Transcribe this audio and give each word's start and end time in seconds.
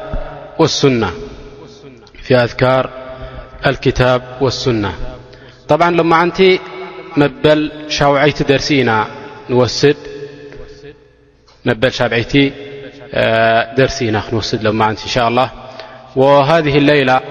والسنة 4.44 4.92
طبعا 5.74 5.92
لو 5.92 6.04
مانت 6.04 6.42
بل 7.18 7.72
شابعيت 7.88 8.44
درسيناوسدلمنت 13.78 15.02
إن 15.04 15.08
شاء 15.10 15.28
الله 15.28 15.50
وهذه 16.16 16.78
الليلة 16.78 17.22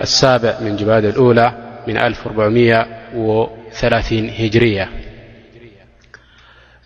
السابع 0.00 0.54
من 0.60 0.76
جباد 0.76 1.04
الأولى 1.04 1.52
من 1.86 2.14
هجرية 4.38 4.88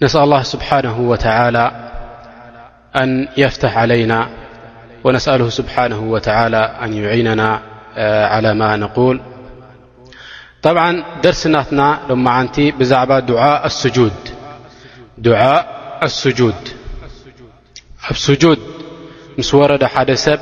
نسأل 0.02 0.20
الله 0.20 0.42
سبحانه 0.42 1.00
وتعالى 1.00 1.90
أن 2.96 3.28
يفتح 3.36 3.78
علينا 3.78 4.28
ونسأله 5.04 5.48
سبحانه 5.48 5.98
وتعالى 6.00 6.56
أن 6.56 6.94
يعيننا 6.94 7.60
على 8.36 8.54
ما 8.54 8.76
نقول 8.76 9.20
طብ 10.64 10.76
ደርسናትና 11.24 11.80
ቲ 12.54 12.66
ብዛባ 12.80 13.10
ء 13.28 13.54
ኣجድ 18.10 18.60
ምስ 19.38 19.50
ወረ 19.60 19.70
ደ 19.82 19.86
ሰብ 20.24 20.40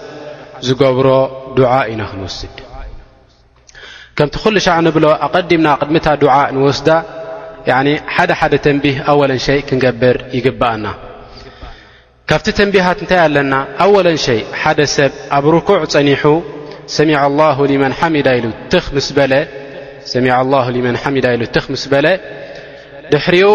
ዝገብሮ 0.66 1.06
ድع 1.58 1.70
ኢና 1.92 2.00
ክንወስድ 2.10 2.54
ከምቲ 4.18 4.36
ብሎ 4.96 5.04
ኣዲምና 5.28 5.68
ቅድታ 5.82 6.14
ንስዳ 6.56 6.88
ሓደ 8.16 8.30
ደ 8.54 8.56
ተንه 8.66 8.96
ኣ 9.12 9.14
ክንገብር 9.68 10.16
ይግብአና 10.36 10.86
ካብቲ 12.30 12.46
ተንهት 12.58 12.98
እታይ 13.04 13.20
ኣለና 13.26 13.52
ኣለ 13.86 14.04
ደ 14.80 14.80
ሰብ 14.96 15.12
ኣብ 15.36 15.44
رኩ 15.56 15.68
ፀኒ 15.94 16.08
ሰع 16.96 17.20
الله 17.30 17.56
لمን 17.72 17.92
ሓዳ 17.98 18.28
الله 20.16 20.64
لمን 20.76 20.94
ሓዳ 21.02 21.24
ኢት 21.36 21.56
ስ 21.82 21.86
በለ 21.92 22.06
ድሕሪኡ 23.12 23.48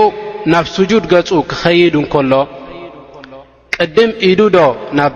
ናብ 0.53 0.65
جድ 0.91 1.03
ገፁ 1.13 1.29
ክኸይድ 1.49 1.95
ከሎ 2.13 2.33
ዱ 4.37 4.43
ናብ 4.99 5.13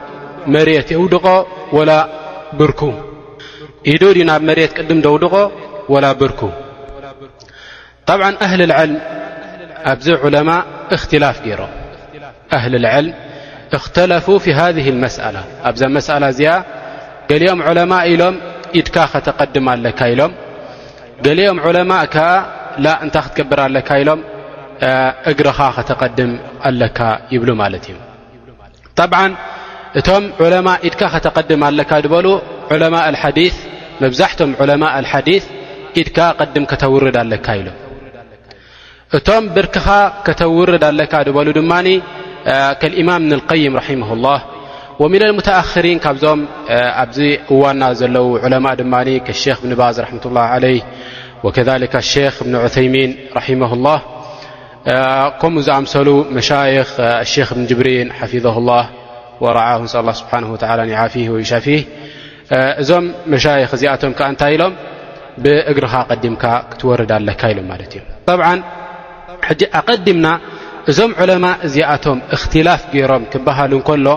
መ 0.54 0.56
ቅድ 0.88 0.92
ውድቆ 1.04 1.28
و 5.94 5.98
ብርኩ 6.20 6.42
طብ 8.08 8.20
ه 8.50 8.52
الዕል 8.60 8.72
ኣብዚ 9.92 10.08
ለማء 10.36 10.62
እክትላፍ 10.96 11.38
ገይሮ 11.46 11.62
ል 12.84 13.08
اክፉ 13.78 14.26
ف 14.46 14.60
ذ 14.76 14.78
الመسأل 14.96 15.36
ኣዚ 15.68 15.80
أላ 16.18 16.26
እዚኣ 16.34 16.50
ገሊኦም 17.30 17.60
ማ 17.92 17.94
ኢሎም 18.12 18.36
ኢድካ 18.80 18.96
ከተقድም 19.14 19.66
ኣለካ 19.74 20.00
ኢሎ 20.14 20.22
ገሊኦም 21.26 21.58
ዕለማء 21.68 22.04
ከ 22.14 22.18
ላ 22.86 22.88
እንታይ 23.06 23.24
ክትገብር 23.26 23.60
ኣለካ 23.68 23.90
ኢሎም 24.02 24.20
እግርኻ 25.32 25.60
ከተቀድም 25.78 26.32
ኣለካ 26.70 27.00
ይብሉ 27.34 27.50
ማለት 27.62 27.84
እዩ 27.92 27.98
طብ 29.00 29.14
እቶም 30.00 30.24
ማء 30.68 30.78
ኢድካ 30.88 31.02
ከተድም 31.16 31.62
ኣለካ 31.70 31.92
በሉ 32.14 32.28
ማء 32.96 33.08
ዲ 33.38 33.40
መብዛሕትም 34.04 34.52
ማء 34.84 34.96
ዲث 35.28 35.44
ኢድካ 36.02 36.18
ድም 36.54 36.66
ከተውርድ 36.72 37.16
ኣለካ 37.24 37.48
ኢሎ 37.62 37.68
እቶም 39.18 39.44
ብርክኻ 39.56 39.88
ከተውርድ 40.26 40.84
ኣካ 40.92 41.14
በሉ 41.38 41.48
ድማ 41.60 41.72
ኢማም 43.02 43.24
ይም 43.64 43.76
ላ 44.26 44.36
ም 45.08 45.14
ኣክሪን 45.60 46.00
ካብዞም 46.04 46.40
ኣብዚ 47.04 47.18
እዋና 47.54 47.84
ዘለው 48.00 48.26
ዕለማء 48.46 48.74
ድማ 48.80 48.96
ክ 49.28 49.32
ብኒ 49.64 49.72
ባዝ 49.82 49.98
ረ 50.04 50.06
ه 50.12 50.42
عለ 50.54 51.84
ከ 51.94 51.96
ክ 52.36 52.40
ብ 52.74 52.78
ይሚን 52.86 53.12
لላ 53.74 53.88
ከምኡ 55.42 55.62
ዝኣምሰሉ 55.68 56.10
መ 56.38 56.40
ክ 57.50 57.72
ብሪን 57.80 58.08
ፊظ 58.32 58.46
ل 58.58 58.70
ረ 59.58 59.60
ስ 59.94 60.20
ፍ 60.30 60.32
ሻፊ 61.52 61.68
እዞም 62.82 63.06
መይክ 63.32 63.72
እዚኣቶም 63.78 64.12
እንታይ 64.32 64.52
ኢሎም 64.56 64.74
ብእግርኻ 65.44 65.94
ዲምካ 66.24 66.44
ክትወርድ 66.72 67.12
ኣለካ 67.20 67.42
ኢሎም 67.54 67.66
ማለ 67.72 67.82
እዩ 67.88 68.00
ኣቀዲምና 69.80 70.26
እዞም 70.92 71.12
ለማ 71.32 71.46
ዚኣቶም 71.76 72.20
እክትላፍ 72.36 72.82
ገይሮም 72.94 73.24
ክሃልሎ 73.34 74.08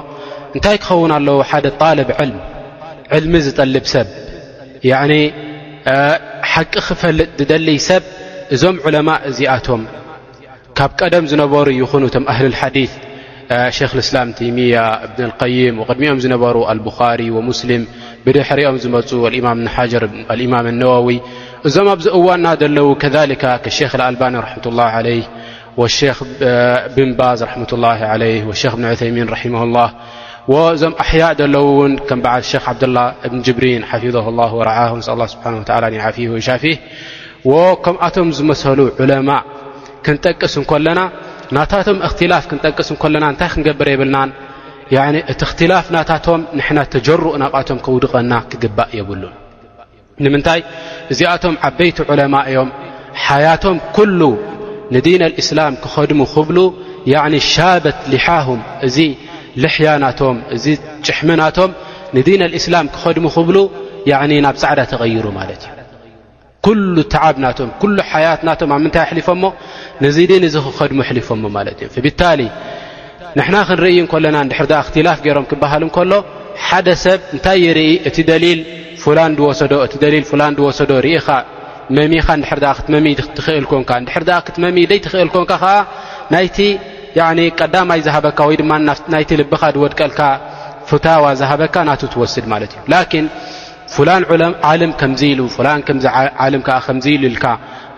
እንታይ 0.56 0.76
ክኸውን 0.84 1.12
ኣለው 1.16 1.38
ደ 2.08 2.12
لሚ 3.24 3.34
ዝጠልብ 3.46 3.84
ሰብ 3.94 4.08
ሓቂ 6.52 6.72
ክፈጥ 6.86 7.18
ደ 7.50 7.52
ሰብ 7.88 8.02
እዞም 8.54 8.76
عለማء 8.86 9.20
ዚኣቶም 9.36 9.82
ካብ 10.78 10.90
ቀደም 11.00 11.24
ዝነበሩ 11.30 11.66
ይ 11.80 11.82
هل 12.36 12.46
الحث 12.52 12.74
ክ 13.90 13.94
እسلم 14.04 14.28
مያة 14.56 14.86
ብن 15.14 15.24
القيም 15.28 15.74
وቅድሚኦም 15.80 16.18
ነበሩ 16.34 16.56
البخار 16.72 17.20
ومسلም 17.36 17.82
بድሕሪኦም 18.24 18.76
ዝፁ 18.82 19.10
ር 19.32 19.34
إمم 20.42 20.66
النوዊ 20.74 21.08
እዞ 21.66 21.74
ኣእዋና 22.14 22.46
ለዉ 22.76 22.86
ከذ 23.02 23.16
ክ 23.42 23.44
اأልبن 24.04 24.34
حة 24.50 24.64
الله 24.72 24.88
عليه 24.98 25.24
وክ 25.80 25.98
بنባ 26.96 27.20
حة 27.52 27.70
الله 27.76 27.98
عليه 28.12 28.40
و 28.50 28.52
ن 28.80 28.84
عثمن 28.90 29.26
رحمهالله 29.34 29.88
እዞም 30.50 30.94
ኣሕያ 31.02 31.24
ዘለዉውን 31.40 31.92
ከም 32.08 32.18
በዓል 32.24 32.42
ክ 32.50 32.50
ዓብድላه 32.70 33.04
እብን 33.26 33.40
ጅብሪን 33.46 33.82
ሓፊظ 33.90 34.16
ላه 34.38 34.50
ወረ 34.58 34.68
ه 34.78 34.92
ስሓ 35.34 36.06
ፊ 36.14 36.16
ሻፊ 36.46 36.64
ከምኣቶም 37.84 38.28
ዝመሰሉ 38.38 38.78
ዑለማ 39.02 39.30
ክንጠቅስ 40.04 40.54
እለና 40.78 41.00
ናታቶም 41.56 41.98
እኽትላፍ 42.06 42.44
ክንጠቅስ 42.50 42.88
እለና 43.08 43.24
እታይ 43.34 43.48
ክንገብር 43.54 43.88
የብልና 43.94 44.16
እቲ 45.32 45.40
እክትላፍ 45.46 45.86
ናታቶም 45.96 46.40
ንና 46.58 46.78
ተጀርእ 46.92 47.34
ናብኣቶም 47.42 47.78
ከውድቀና 47.84 48.32
ክግባእ 48.50 48.90
የብሉ 48.98 49.22
ንምንታይ 50.24 50.60
እዚኣቶም 51.12 51.54
ዓበይቲ 51.68 51.98
ዕለማ 52.12 52.34
እዮም 52.50 52.70
ሓያቶም 53.26 53.76
ኩሉ 53.96 54.20
ንዲን 54.96 55.22
እስላም 55.42 55.74
ክኸድሙ 55.84 56.22
ክብሉ 56.34 56.58
ሻበት 57.52 57.98
ሊሓም 58.12 58.60
እ 58.88 59.06
ልያ 59.62 59.86
ናቶእዚ 60.04 60.66
ናቶ 61.42 61.58
ንዲን 62.16 62.42
እስላም 62.58 62.86
ክኸድሙ 62.94 63.24
ክብ 63.36 63.48
ናብ 64.44 64.56
ፃዕዳ 64.62 64.80
ተغይሩ 64.92 65.24
ማ 65.38 65.40
ዩ 65.50 65.52
ና 67.44 67.46
ያት 68.26 68.40
ቶኣብታይ 68.60 69.20
ፎ 69.28 69.30
ዚ 70.16 70.18
ድ 70.30 70.32
ክከድሙ 70.66 71.00
ፎ 71.28 71.30
ንና 71.44 71.68
ክንር 74.12 74.30
ና 74.36 74.38
ክትላፍ 74.86 75.18
ሮም 75.38 75.44
ክሃልሎ 75.50 76.12
ሓደ 76.66 76.88
ሰብ 77.04 77.20
ታይ 77.46 77.62
ኢ 77.80 77.82
እ 86.38 86.40
ሰ 86.44 86.44
ይ 86.44 86.46
ቀዳማይ 87.60 88.00
ዝሃበካ 88.06 88.38
ወይድ 88.48 88.62
ናይቲ 89.12 89.30
ልብኻ 89.40 89.62
ወድቀልካ 89.84 90.20
ፉታዋ 90.88 91.24
ዝሃበካ 91.40 91.74
ና 91.88 91.90
ትወስድ 92.00 92.46
ማለት 92.52 92.70
እዩ 93.90 93.96
ላን 94.40 94.90
ከኢሉ 95.00 95.38
ኢል 97.12 97.36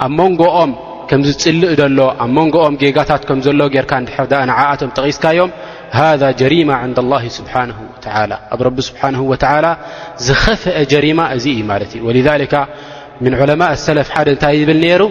ኣብ 0.04 0.10
መንጎኦም 0.20 0.70
ከም 1.08 1.20
ፅልእ 1.42 1.72
ሎ 1.98 2.00
ኣብ 2.24 2.30
ንጎኦም 2.46 2.74
ጌጋታት 2.82 3.22
ከሎ 3.28 3.60
ርካ 3.84 3.92
ድንዓኣቶም 4.32 4.90
ጠቂስካዮም 4.98 5.50
ጀማ 6.40 6.70
ን 6.90 6.92
ስብሓ 7.38 7.54
ኣብ 8.54 8.60
ቢ 8.76 8.86
ስሓ 8.86 9.62
ዝኸፍአ 10.26 10.76
ጀማ 10.92 11.20
እ 11.36 11.40
እዩ 11.50 12.06
ት 12.52 12.54
እዩ 13.26 13.34
ሰለፍ 13.86 14.08
ሓ 14.14 14.24
እታይ 14.36 14.56
ዝብል 14.62 14.82
ሩ 15.02 15.04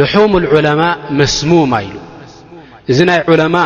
ልም 0.00 0.32
ዑለማ 0.58 0.82
መስሙማ 1.20 1.72
ኢሉ 1.86 1.96
እዚ 2.90 2.98
ናይ 3.08 3.20
ዑለማ 3.30 3.56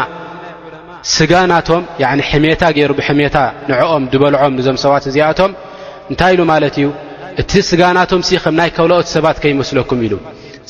ስጋናቶም 1.16 1.82
ሕሜታ 2.30 2.62
ገይሩ 2.76 2.92
ብሕሜታ 2.98 3.36
ንዕኦም 3.68 4.04
ዝበልዖም 4.12 4.52
ንዞም 4.58 4.76
ሰባት 4.84 5.04
እዚኣቶም 5.10 5.52
እንታይ 6.10 6.32
ኢሉ 6.34 6.40
ማለት 6.52 6.74
እዩ 6.80 6.88
እቲ 7.40 7.50
ስጋናቶም 7.70 8.20
ከም 8.44 8.54
ናይ 8.60 8.70
ከብላኦት 8.76 9.08
ሰባት 9.16 9.36
ከይመስለኩም 9.44 10.00
ኢሉ 10.06 10.14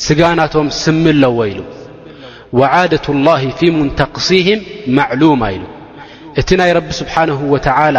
ስጋናቶም 0.06 0.66
ስም 0.82 1.02
ኣለዎ 1.14 1.38
ኢሉ 1.52 1.60
ወዓደት 2.60 3.06
ላህ 3.28 3.42
ፊ 3.58 3.70
ሙንተክሲህም 3.76 4.60
ማዕሉማ 4.98 5.42
ኢሉ 5.56 5.64
እቲ 6.42 6.48
ናይ 6.60 6.70
ረቢ 6.78 6.88
ስብሓን 7.00 7.30
ወዓላ 7.54 7.98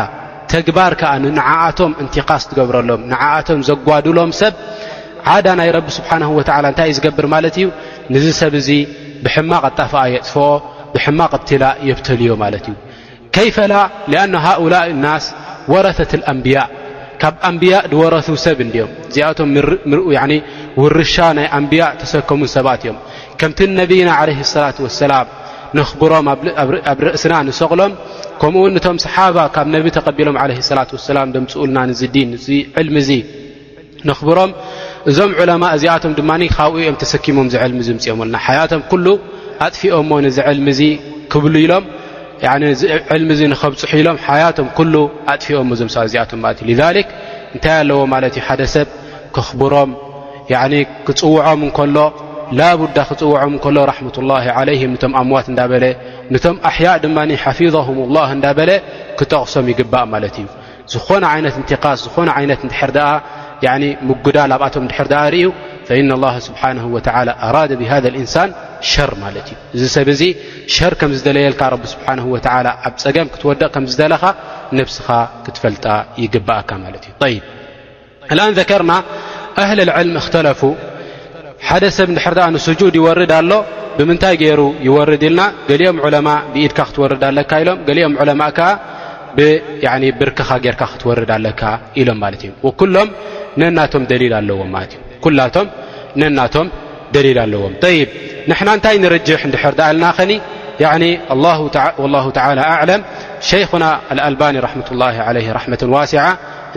ተግባር 0.53 0.91
ከዓ 1.01 1.11
ንንዓኣቶም 1.23 1.91
እንቲኻስ 2.03 2.43
ትገብረሎም 2.49 3.01
ንዓኣቶም 3.11 3.59
ዘጓድሎም 3.69 4.31
ሰብ 4.41 4.53
ዓዳ 5.33 5.47
ናይ 5.61 5.69
ረቢ 5.77 5.87
ስብሓን 5.97 6.23
ወላ 6.37 6.53
እንታይ 6.71 6.87
እዩ 6.91 6.97
ዝገብር 6.99 7.25
ማለት 7.35 7.55
እዩ 7.61 7.67
ንዚ 8.13 8.25
ሰብ 8.41 8.53
እዚ 8.61 8.69
ብሕማቕ 9.25 9.63
ኣጣፍኣ 9.71 9.97
የፅፈ 10.15 10.35
ብሕማቕ 10.95 11.33
ትላ 11.49 11.63
የብተልዮ 11.89 12.31
ማለት 12.43 12.65
እዩ 12.71 12.75
ከይፈላ 13.35 13.73
ኣነ 14.23 14.33
ሃؤላ 14.45 14.75
ናስ 15.05 15.25
ወረሰት 15.73 16.11
ኣንብያ 16.33 16.57
ካብ 17.21 17.35
ኣንብያ 17.49 17.73
ድወረ 17.91 18.13
ሰብ 18.45 18.57
እንዲኦም 18.65 18.91
እዚኣቶም 19.09 19.51
ውርሻ 20.81 21.15
ናይ 21.37 21.47
ኣንብያ 21.57 21.83
ተሰከሙ 22.01 22.41
ሰባት 22.55 22.81
እዮም 22.85 22.97
ከምቲ 23.41 23.59
ነብና 23.79 24.09
ዓለ 24.21 24.29
ላ 24.61 24.65
ወሰላም 24.85 25.27
ንኽብሮም 25.77 26.27
ኣብ 26.91 26.99
ርእስና 27.05 27.33
ንሰቕሎም 27.47 27.93
ከምኡው 28.41 28.67
እቶም 28.79 28.97
ሰሓባ 29.05 29.37
ካብ 29.55 29.67
ነቢ 29.75 29.85
ተቀቢሎም 29.97 30.37
ዓለ 30.43 30.51
ላ 30.79 30.85
ሰላም 31.09 31.31
ደምፅኡልና 31.35 31.79
ዲን 32.15 32.29
ዕልሚ 32.81 32.99
ንኽብሮም 34.09 34.51
እዞም 35.09 35.31
ዕለማ 35.41 35.63
እዚኣቶም 35.75 36.11
ድማ 36.19 36.31
ካብኡ 36.57 36.73
እዮም 36.83 36.97
ተሰኪሞም 37.03 37.47
ዝዕልሚ 37.53 37.79
ዝምፅኦም 37.87 38.19
ለና 38.27 38.37
ሓያቶም 38.45 38.81
ኩሉ 38.91 39.05
ኣጥፊኦሞ 39.65 40.09
ንዝዕልሚ 40.25 40.67
እዚ 40.75 40.81
ክብሉ 41.31 41.53
ኢሎም 41.65 41.85
ዕልሚ 43.15 43.29
ንኸብፅሑ 43.53 43.89
ኢሎም 44.01 44.17
ሓያቶም 44.25 44.67
ሉ 44.93 45.01
ኣጥፊኦሞ 45.33 45.69
ዞም 45.79 45.89
ሰ 45.95 46.05
እዚኣቶም 46.09 46.39
ማለት 46.45 46.59
እዩ 46.65 46.69
እንታይ 47.55 47.73
ኣለዎ 47.81 47.99
ማለት 48.13 48.33
ዩ 48.39 48.43
ሓደ 48.49 48.61
ሰብ 48.75 48.87
ክኽብሮም 49.35 49.91
ክፅውዖም 51.07 51.61
እከሎ 51.69 51.97
ላቡዳ 52.59 52.97
ክፅውዖም 53.09 53.53
እከሎ 53.57 53.77
ረ 53.91 53.91
ላ 54.29 54.37
ለይም 54.69 54.93
ቶም 55.01 55.11
ኣምዋት 55.21 55.47
እንዳበለ 55.51 55.83
ንቶም 56.33 56.55
ኣሕያ 56.69 56.89
ድማ 57.03 57.17
ሓፊظም 57.43 57.97
ላ 58.17 58.25
እንዳበለ 58.37 58.71
ክጠቕሶም 59.19 59.65
ይግባእ 59.71 60.05
ማለት 60.13 60.35
እዩ 60.41 60.47
ዝኾነ 60.93 61.23
ዓይነት 61.33 61.55
እንትቃስ 61.61 61.99
ዝኾነ 62.05 62.27
ዓይነት 62.39 62.59
ንድሕር 62.65 62.91
ኣ 63.07 63.13
ምጉዳ 64.09 64.37
ኣብኣቶም 64.53 64.83
ድሕር 64.91 65.07
ርዩ 65.33 65.45
ስብሓ 66.47 66.61
ኣራ 67.47 67.57
ብሃ 67.81 67.91
እንሳን 68.21 68.49
ሸር 68.91 69.11
ማለት 69.23 69.47
እዩ 69.53 69.55
እዚ 69.77 69.83
ሰብ 69.95 70.07
ዚ 70.19 70.23
ሸር 70.75 70.93
ከምዝለየልካ 71.01 71.61
ስሓ 71.93 72.05
ኣብ 72.87 72.93
ፀገም 73.03 73.27
ክትወደቕ 73.33 73.69
ከምዝለኻ 73.75 74.23
ነብስኻ 74.79 75.07
ክትፈልጣ 75.45 75.85
ይግብእካ 76.23 76.69
ማለ 76.83 76.95
እዩ 77.07 77.39
ኣን 78.43 78.51
ذከርና 78.59 78.93
ኣህል 79.61 79.79
ልዕልም 79.89 80.17
እክተለፉ 80.21 80.61
ሓደ 81.67 81.83
ሰብ 81.97 82.09
ድሕር 82.17 82.33
ንስጁድ 82.55 82.95
ይወርድ 82.99 83.31
ኣሎ 83.39 83.51
ብምንታይ 83.97 84.35
ገይሩ 84.41 84.61
ይወርድ 84.87 85.21
ኢልና 85.27 85.41
ገሊኦም 85.69 85.97
ለማ 86.15 86.27
ብኢድካ 86.53 86.79
ክትወርድ 86.89 87.21
ኣለካ 87.29 87.51
ሎም 87.67 87.79
ገሊኦም 87.87 88.13
ማ 88.41 88.49
ብርክኻ 90.19 90.49
ርካ 90.73 90.81
ክትወርድ 90.93 91.31
ኣለካ 91.37 91.61
ኢሎም 92.01 92.19
እ 92.69 92.73
ኣ 93.61 93.69
ኣለዎ 94.25 94.63
ንና 98.49 98.71
እንታይ 98.77 98.95
ንርጅሕ 99.03 99.41
ድር 99.53 99.61
ኣልናኸኒ 99.89 100.33
والله 101.29 101.59
تلى 102.37 102.63
أعل 102.73 102.91
ና 103.81 103.85
اأልن 104.21 104.63
ة 104.87 104.89
الله 104.95 105.15
عل 105.27 105.37
ة 105.61 105.65
سع 106.11 106.25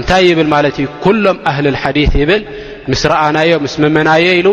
እንታይ 0.01 0.27
ብል 0.39 0.49
ማ 0.55 0.57
كሎም 1.05 1.37
ኣهل 1.51 1.67
الዲث 1.75 2.13
ይብል 2.23 2.43
ምስ 2.91 3.03
ረኣናዮ 3.11 3.51
ስ 3.75 3.77
መመናየ 3.83 4.27
ኢሉ 4.41 4.49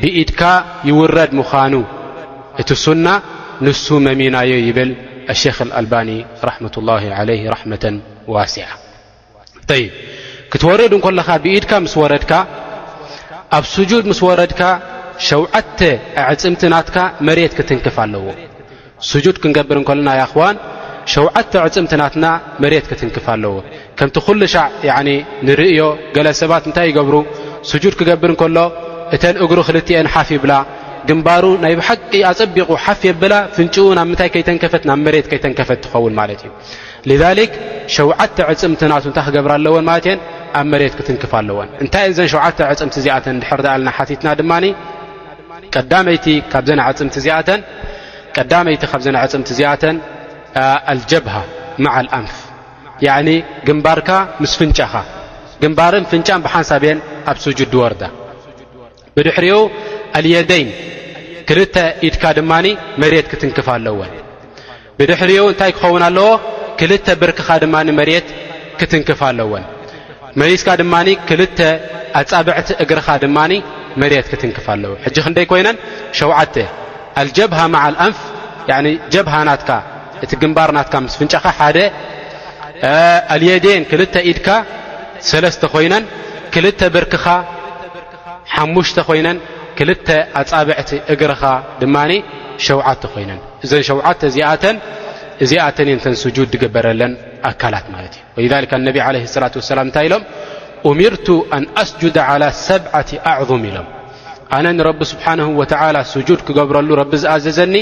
ብኢድካ 0.00 0.40
ይውረድ 0.88 1.30
مዃኑ 1.38 1.74
እቲ 2.62 2.70
ና 3.06 3.08
ንሱ 3.66 3.84
መሚናዮ 4.06 4.52
ብል 4.76 4.90
الأልن 5.66 6.10
ة 6.74 6.76
الله 6.80 7.02
عل 7.18 7.30
ة 8.42 8.44
سع 8.54 8.68
ክትወረድ 10.52 10.92
እንከለኻ 10.96 11.28
ብኢድካ 11.44 11.72
ምስ 11.84 11.94
ወረድካ 12.02 12.32
ኣብ 13.56 13.64
ስጁድ 13.74 14.04
ምስ 14.10 14.20
ወረድካ 14.28 14.60
ሸውዓተ 15.28 15.80
ዕፅምቲ 16.28 16.62
ናትካ 16.72 16.96
መሬት 17.26 17.52
ክትንክፍ 17.58 17.96
ኣለዎ 18.04 18.26
ስጁድ 19.10 19.36
ክንገብር 19.42 19.76
እንከሎና 19.80 20.10
ይኹዋን 20.20 20.56
ሸውዓተ 21.14 21.52
ኣዕፅምትናትና 21.64 22.26
መሬት 22.62 22.86
ክትንክፍ 22.90 23.26
ኣለዎ 23.34 23.54
ከምቲ 23.98 24.16
ኩሉ 24.26 24.40
ሻዕ 24.54 24.86
ንርእዮ 25.46 25.80
ገለ 26.16 26.28
ሰባት 26.42 26.64
እንታይ 26.68 26.86
ይገብሩ 26.92 27.16
ስጁድ 27.70 27.94
ክገብር 28.00 28.30
እንከሎ 28.34 28.58
እተን 29.16 29.36
እግሩ 29.44 29.58
ክልትኤን 29.68 30.08
ሓፍ 30.14 30.28
ይብላ 30.36 30.52
ግንባሩ 31.08 31.44
ናይ 31.64 31.74
ብሓቂ 31.80 32.10
ኣፀቢቑ 32.30 32.70
ሓፍ 32.84 33.00
የብላ 33.08 33.34
ፍንጭኡ 33.56 33.86
ናብ 33.98 34.06
ምንታይ 34.10 34.28
ከይተንከፈት 34.34 34.82
ናብ 34.90 34.98
መሬት 35.06 35.26
ከይተንከፈት 35.32 35.80
ትኸውን 35.84 36.14
ማለት 36.20 36.40
እዩ 36.46 36.50
ሸዓተ 37.94 38.38
ዕፅምቲ 38.50 38.80
ናት 38.90 39.04
ንታይ 39.10 39.22
ክገብር 39.26 39.50
ኣለዎን 39.56 39.84
ማለት 39.90 40.06
ን 40.16 40.18
ኣብ 40.58 40.64
መሬት 40.72 40.94
ክትንክፍ 40.98 41.32
ኣለዎን 41.40 41.68
እንታይ 41.82 42.06
ዘን 42.16 42.28
ሸ 42.32 42.34
ፅምቲ 42.80 42.94
ዚኣተን 43.04 43.36
ድር 43.42 43.66
ኣለና 43.74 43.90
ቲትና 44.10 44.28
ድማ 44.40 44.52
ቀዳመይቲ 45.74 46.26
ካብ 46.52 46.64
ዘና 49.06 49.18
ፅምቲ 49.38 49.48
ዚኣተን 49.64 49.96
ልጀብሃ 50.98 51.36
ማ 51.84 51.88
ልኣንፍ 52.06 52.34
ግንባርካ 53.68 54.10
ምስ 54.42 54.52
ፍንጫኻ 54.58 54.94
ግንባርን 55.62 56.04
ፍንጫን 56.10 56.40
ብሓንሳብ 56.44 56.82
ን 56.96 56.98
ኣብ 57.30 57.36
ስጅድ 57.44 57.72
ወርዳ 57.82 58.02
ብድሕሪኡ 59.16 59.56
ኣልየደይን 60.18 60.68
ክልተ 61.48 61.76
ኢድካ 62.06 62.24
ድማ 62.38 62.52
መሬት 63.02 63.26
ክትንክፍ 63.32 63.66
ኣለዎን 63.76 64.12
ብድሕሪኡ 64.98 65.42
እንታይ 65.52 65.72
ክኸውን 65.76 66.02
ኣዎ 66.08 66.26
ክልተ 66.80 67.06
ብርክኻ 67.22 67.48
ድማ 67.62 67.74
መት 68.00 68.26
ክትንክፍ 68.78 69.20
ኣለወን 69.28 69.64
መስካ 70.40 70.68
ድማ 70.80 70.94
ክል 71.28 71.42
ኣፃብዕቲ 72.20 72.68
እግርኻ 72.82 73.08
ድማ 73.24 73.38
መት 74.02 74.26
ክትንክፍ 74.32 74.66
ኣለወ 74.74 74.92
ክንደይ 75.24 75.46
ኮይነን 75.52 75.76
ሸዓ 76.20 76.38
ኣልጀብሃ 77.20 77.60
ማ 77.74 77.76
አንፍ 78.06 78.18
ጀብሃ 79.14 79.34
ናትካ 79.48 79.70
እቲ 80.24 80.32
ግንባር 80.42 80.70
ናትካ 80.76 80.94
ምስ 81.04 81.14
ፍንጨኻ 81.20 81.44
ሓደ 81.58 81.78
ኣልየዴን 83.34 83.82
ክል 83.90 84.02
ኢድካ 84.30 84.48
ተ 85.62 85.66
ኮይነን 85.74 86.04
ክልተ 86.54 86.80
ብርክኻ 86.96 87.26
ሓሙሽተ 88.54 88.98
ኮይነን 89.08 89.38
ክል 89.78 89.90
ኣፃብዕቲ 90.40 90.90
እግርኻ 91.12 91.42
ድማ 91.82 91.96
ሸዓተ 92.66 93.02
ኮይነን 93.14 93.40
እዘን 93.64 93.82
ሸተ 93.88 94.32
ኣተን 94.52 94.76
እዚ 95.44 95.52
ኣተንን 95.66 95.98
ተን 96.04 96.14
ስጁድ 96.22 96.46
ትግበረለን 96.52 97.12
ኣካላት 97.50 97.86
ማለት 97.94 98.14
እዩ 98.42 98.46
ነቢ 98.88 98.96
ለ 99.14 99.16
ላة 99.44 99.60
ሰላም 99.72 99.86
እንታይ 99.88 100.04
ኢሎም 100.08 100.22
أሚርቱ 100.90 101.26
ኣን 101.56 101.64
ኣስዳ 101.82 102.16
ላى 102.42 102.48
ሰ 102.66 102.68
ኣዕظም 103.32 103.62
ኢሎም 103.70 103.86
ኣነ 104.56 104.66
ንረቢ 104.78 105.00
ስብሓን 105.12 105.40
ስጁድ 106.14 106.40
ክገብረሉ 106.48 106.88
ረቢ 107.00 107.12
ዝኣዘዘኒ 107.22 107.76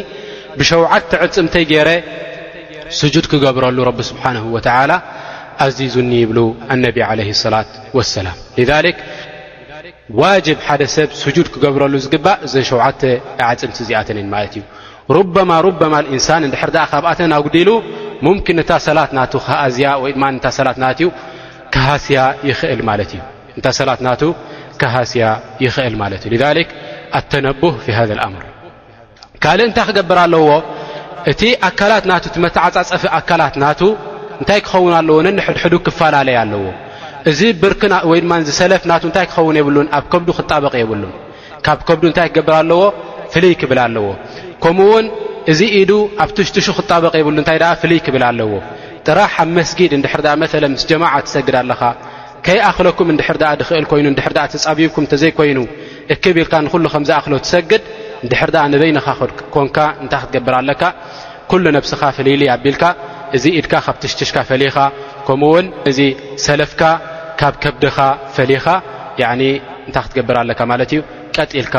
ብሸውዓተ 0.59 1.11
ዕፅምተይ 1.27 1.65
ገይረ 1.71 1.91
ስጁድ 3.01 3.27
ክገብረሉ 3.33 3.79
ቢ 3.99 4.01
ስብሓን 4.11 4.37
ላ 4.91 4.95
ኣዚዙኒ 5.65 6.11
ይብሉ 6.23 6.39
አነቢ 6.75 6.97
ለ 7.19 7.31
ላة 7.55 7.71
ሰላም 8.17 8.37
ዋጅብ 10.21 10.59
ሓደ 10.67 10.83
ሰብ 10.95 11.11
ስጁድ 11.21 11.47
ክገብረሉ 11.53 11.93
ዝግባእ 12.05 12.39
እዘን 12.47 12.65
ሸዓተ 12.71 13.01
ዓፅምቲ 13.51 13.77
እዚኣተነን 13.85 14.27
ማለት 14.35 14.53
እዩ 14.59 14.63
ሩማ 15.17 15.53
ሩበማ 15.67 15.95
እንሳን 16.15 16.43
ንድሕር 16.49 16.71
ኣ 16.83 16.85
ካብኣተ 16.93 17.21
ጉዲሉ 17.47 17.71
ሙምኪን 18.27 18.59
ኣያ 18.65 18.77
ወላት 20.03 20.11
ዩእታ 20.11 20.49
ሰላት 23.81 24.01
ና 24.07 24.11
ካሃስያ 24.83 25.27
ይኽእል 25.71 25.95
ማለት 26.03 26.23
እዩ 26.29 26.37
ክ 26.69 26.73
ኣተነብህ 27.19 27.75
ሃ 27.97 27.99
ኣምር 28.27 28.45
ካል 29.43 29.61
እንታይ 29.67 29.85
ክገብር 29.89 30.19
ኣለዎ 30.25 30.47
እቲ 31.31 31.43
ኣካላት 31.69 32.05
ና 32.11 32.15
መትዓፃፀፍእ 32.45 33.13
ኣካላት 33.19 33.55
ናቱ 33.63 33.81
እንታይ 34.41 34.61
ክኸውን 34.67 34.95
ኣለዎ 35.01 35.17
ነንሕድሕዱ 35.27 35.75
ክፈላለየ 35.87 36.39
ኣለዎ 36.45 36.65
እዚ 37.33 37.41
ብርክ 37.63 37.83
ወይ 38.11 38.21
ድማዝሰለፍ 38.25 38.83
ናቱ 38.91 39.03
እንታይ 39.11 39.27
ክኸውን 39.31 39.59
የብሉን 39.61 39.89
ኣብ 39.99 40.05
ከብዱ 40.13 40.29
ክጣበቂ 40.39 40.75
የብሉን 40.83 41.13
ካብ 41.67 41.79
ከብዱ 41.91 42.05
እንታይ 42.11 42.29
ክገብር 42.33 42.55
ኣለዎ 42.63 42.81
ፍልይ 43.35 43.55
ክብል 43.61 43.79
ኣለዎ 43.87 44.05
ከምውን 44.65 45.07
እዚ 45.53 45.61
ኢዱ 45.79 45.91
ኣብ 46.23 46.31
ትሽትሹ 46.37 46.67
ክጣበቀ 46.77 47.15
የብሉ 47.21 47.35
እንታይ 47.41 47.59
ፍልይ 47.81 47.99
ክብል 48.05 48.23
ኣለዎ 48.29 48.53
ጥራ 49.07 49.19
ኣብ 49.43 49.49
መስጊድ 49.57 49.93
እድሕር 49.97 50.21
መ 50.43 50.47
ምስ 50.75 50.83
ጀማ 50.91 51.03
ትሰግድ 51.27 51.57
ኣለኻ 51.61 51.81
ከይኣክለኩም 52.47 53.11
ድሕር 53.21 53.37
ክእል 53.91 54.07
ይ 54.09 54.15
ፃቢብኩም 54.67 55.05
ተዘይይ 55.13 55.53
እክብ 56.15 56.37
ኢልካ 56.43 56.55
ን 56.65 56.69
ዚኣክሎ 57.09 57.33
ትሰግድ 57.47 57.83
እንድሕር 58.25 58.51
ንበይኻ 58.75 59.07
ኮንካ 59.57 59.77
እታይ 60.05 60.21
ክትገብር 60.29 60.55
ኣለካ 60.61 60.83
ነብስኻ 61.77 62.01
ፍልይሉ 62.19 62.43
ቢልካ 62.65 62.85
እዚ 63.39 63.45
ኢድካ 63.59 63.75
ካብ 63.87 63.97
ትሽትሽካ 64.03 64.37
ፈሊኻ 64.51 64.77
ከምውን 65.27 65.67
እዚ 65.91 66.01
ሰለፍካ 66.47 66.83
ካብ 67.43 67.55
ከብድኻ 67.65 67.97
ፈሊኻ 68.39 68.67
እንታይ 69.25 70.01
ክትገብር 70.07 70.39
ኣለካ 70.45 70.61
ማለት 70.73 70.91
እዩ 70.97 71.01
ቀጢልካ 71.37 71.77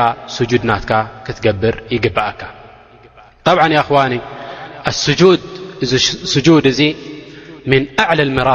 ጁድናትካ 0.51 0.93
ክትገብር 1.25 1.75
ይግብአካ 1.95 2.43
طዓ 3.45 3.61
جድ 5.21 5.41
እዚ 5.83 6.71
ن 7.71 7.73
أعلى 8.03 8.23
لመራ 8.29 8.49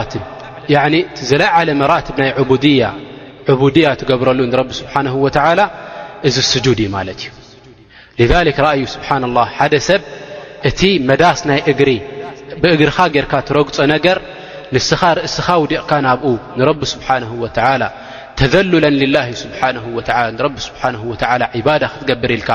ዘለዓለ 1.28 1.68
መራብ 1.80 2.06
ናይ 2.20 2.30
بድያ 2.50 3.86
ትገብረሉ 4.00 4.38
ስሓه 4.80 5.14
و 5.24 5.26
እዚ 6.28 6.36
جድ 6.64 6.78
እዩ 6.84 6.88
ማለት 6.96 7.20
እዩ 7.22 7.30
لذلك 8.20 8.56
ስብሓ 8.94 9.08
الله 9.30 9.46
ሓደ 9.58 9.74
ሰብ 9.88 10.02
እቲ 10.68 10.80
መዳስ 11.08 11.40
ናይ 11.50 11.60
ብእግርኻ 12.62 12.98
ርካ 13.24 13.32
ትረግፅ 13.48 13.76
ነገር 13.94 14.18
ንስኻ 14.74 15.00
ርእስኻ 15.18 15.46
ዲቕካ 15.70 15.90
ናብኡ 16.06 16.28
ንر 16.58 16.68
ስብሓنه 16.94 17.30
و 17.42 17.46
ተذለ 18.38 18.72
لله 19.02 19.26
ه 21.54 21.58
ባ 21.66 21.68
ክትገብርኢልካ 21.92 22.50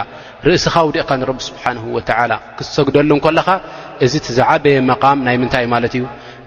ርእስኻ 0.48 0.76
ውድአካ 0.88 1.10
ንቢ 1.22 1.38
ስብሓን 1.48 1.78
ወላ 1.96 2.32
ክሰግደሉ 2.58 3.12
ለኻ 3.38 3.48
እዚ 4.06 4.14
ዝዓበየ 4.38 4.78
መም 4.90 5.20
ናይ 5.28 5.36
ምንታይእይ 5.42 5.70
ማለት 5.76 5.94
እዩ 5.98 6.04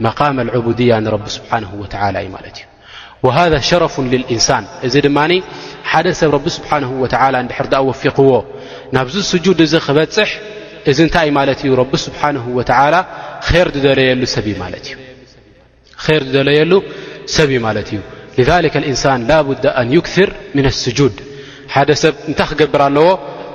መቃም 0.06 0.36
ቡድያ 0.66 0.92
ንቢ 1.06 1.22
ስብሓን 1.36 1.64
ወላ 1.80 1.92
እዩ 2.22 2.28
ማለት 2.36 2.56
እዩ 2.60 2.66
ሃذ 3.36 3.52
ሸረፍ 3.68 3.94
ልልእንሳን 4.12 4.64
እዚ 4.86 4.94
ድማ 5.06 5.18
ሓደ 5.90 6.06
ሰብ 6.20 6.32
ቢ 6.44 6.46
ስብሓን 6.58 6.84
ወ 7.02 7.04
ድሕር 7.12 7.46
ወፊኽዎ 7.88 8.30
ናብዚ 8.96 9.16
ስጁድ 9.32 9.58
እዚ 9.66 9.74
ክበፅሕ 9.86 10.30
እዚ 10.90 10.98
እንታይ 11.06 11.26
ይ 11.28 11.32
ማለት 11.38 11.58
እዩ 11.64 11.72
ቢ 11.92 11.94
ስብሓን 12.06 12.36
ላ 12.94 13.00
ር 16.06 16.22
ዝደለየሉ 16.26 16.74
ሰብ 17.36 17.50
ማለት 17.66 17.88
እዩ 17.92 18.00
ذ 18.48 18.50
እንሳን 18.90 19.20
ላቡ 19.30 19.48
ኣን 19.80 19.88
ክር 20.08 20.30
ምን 20.56 20.66
ስጁድ 20.82 21.16
ሓደ 21.74 21.90
ሰብ 22.02 22.14
እንታይ 22.30 22.46
ክገብር 22.50 22.82
ኣለዎ 22.88 23.08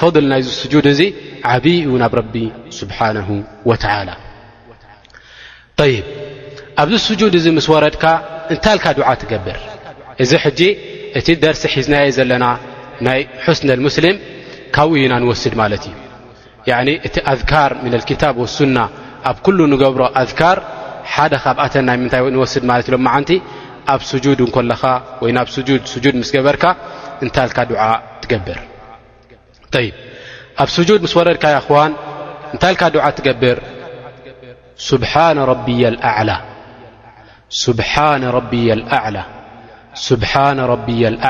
ፈض 0.00 0.16
ናይዚ 0.30 0.46
ስድ 0.60 0.74
እዚ 0.92 1.00
ዓብ 1.54 1.64
ናብ 2.02 2.12
ረቢ 2.20 2.36
ስብሓንه 2.78 3.28
وላ 3.70 3.84
ይ 5.92 5.96
ኣብዚ 6.82 6.94
ስጁድ 7.06 7.34
እዚ 7.40 7.46
ምስ 7.56 7.66
ወረድካ 7.72 8.04
እንታልካ 8.52 8.86
ድዓ 8.98 9.08
ትገብር 9.22 9.58
እዚ 10.22 10.30
ሕጂ 10.44 10.60
እቲ 11.18 11.28
ደርሲ 11.42 11.62
ሒዝናየ 11.74 12.06
ዘለና 12.16 12.44
ናይ 13.06 13.20
ስነ 13.58 13.68
ሙስልም 13.86 14.16
ካብኡ 14.76 14.94
ኢና 15.04 15.12
ንወስድ 15.22 15.54
ማለት 15.62 15.84
እዩ 15.90 16.96
እቲ 17.06 17.14
ኣذካር 17.32 17.70
ም 17.84 18.00
ታብ 18.22 18.36
ሱና 18.56 18.78
ኣብ 19.30 19.36
ንገብሮ 19.72 20.02
ኣذካር 20.22 20.58
ሓደ 21.14 21.32
ካብኣተ 21.44 21.74
ናይ 21.88 21.96
ምታይ 22.04 22.22
ንስድ 22.36 22.64
ማለት 22.70 22.86
ሎዓንቲ 22.94 23.30
ኣብ 23.94 24.00
ድ 24.24 24.40
ለኻ 24.72 24.82
ወይ 25.22 25.30
ናብ 25.38 25.48
ድ 25.68 25.80
ስ 26.28 26.32
ገበርካ 26.36 26.64
እንታልካ 27.24 27.58
ድ 27.70 27.72
ትገብር 28.24 28.60
ኣብ 30.62 30.68
ስጁድ 30.74 31.00
ምስ 31.04 31.12
ወረድካ 31.18 31.44
ኹዋን 31.66 31.92
እንታይልካ 32.54 32.82
ድዓ 32.94 33.04
ትገብር 33.18 33.58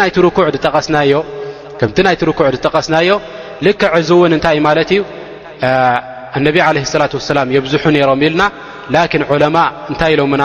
ናይት 2.05 2.21
ርኩዕ 2.29 2.47
ጠቐስናዮ 2.63 3.09
ልክ 3.65 3.81
ዕዙ 3.97 4.09
ውን 4.21 4.31
እንታይ 4.35 4.55
ይ 4.59 4.61
ማለት 4.67 4.89
እዩ 4.95 5.01
ኣነቢ 6.37 6.57
ዓለ 6.67 6.77
ሰላት 6.93 7.13
ወሰላም 7.17 7.47
የብዝሑ 7.55 7.83
ነይሮም 7.95 8.19
ኢልና 8.27 8.43
ላኪን 8.95 9.23
ዕለማ 9.31 9.57
እንታይ 9.91 10.11
ኢሎምና 10.15 10.43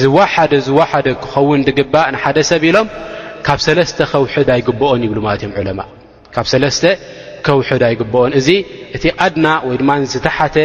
ዝዋሓደ 0.00 0.52
ዝዋሓደ 0.68 1.06
ክኸውን 1.22 1.60
ግባእ 1.78 2.08
ንሓደ 2.14 2.38
ሰብ 2.50 2.62
ኢሎም 2.70 2.86
ካብ 3.46 3.60
ሰለስተ 3.66 3.98
ኸውሕድ 4.12 4.48
ኣይግብኦን 4.56 5.00
ይብሉ 5.06 5.18
ማለት 5.26 5.40
እዮም 5.44 5.54
ዕለማ 5.60 5.80
ካብ 6.34 6.46
ሰለስተ 6.52 6.84
ከውሕድ 7.46 7.82
ኣይግብኦን 7.88 8.32
እዚ 8.40 8.48
እቲ 8.96 9.04
ኣድና 9.24 9.46
ወይ 9.68 9.76
ድማ 9.80 9.90
ዝተሓተ 10.14 10.56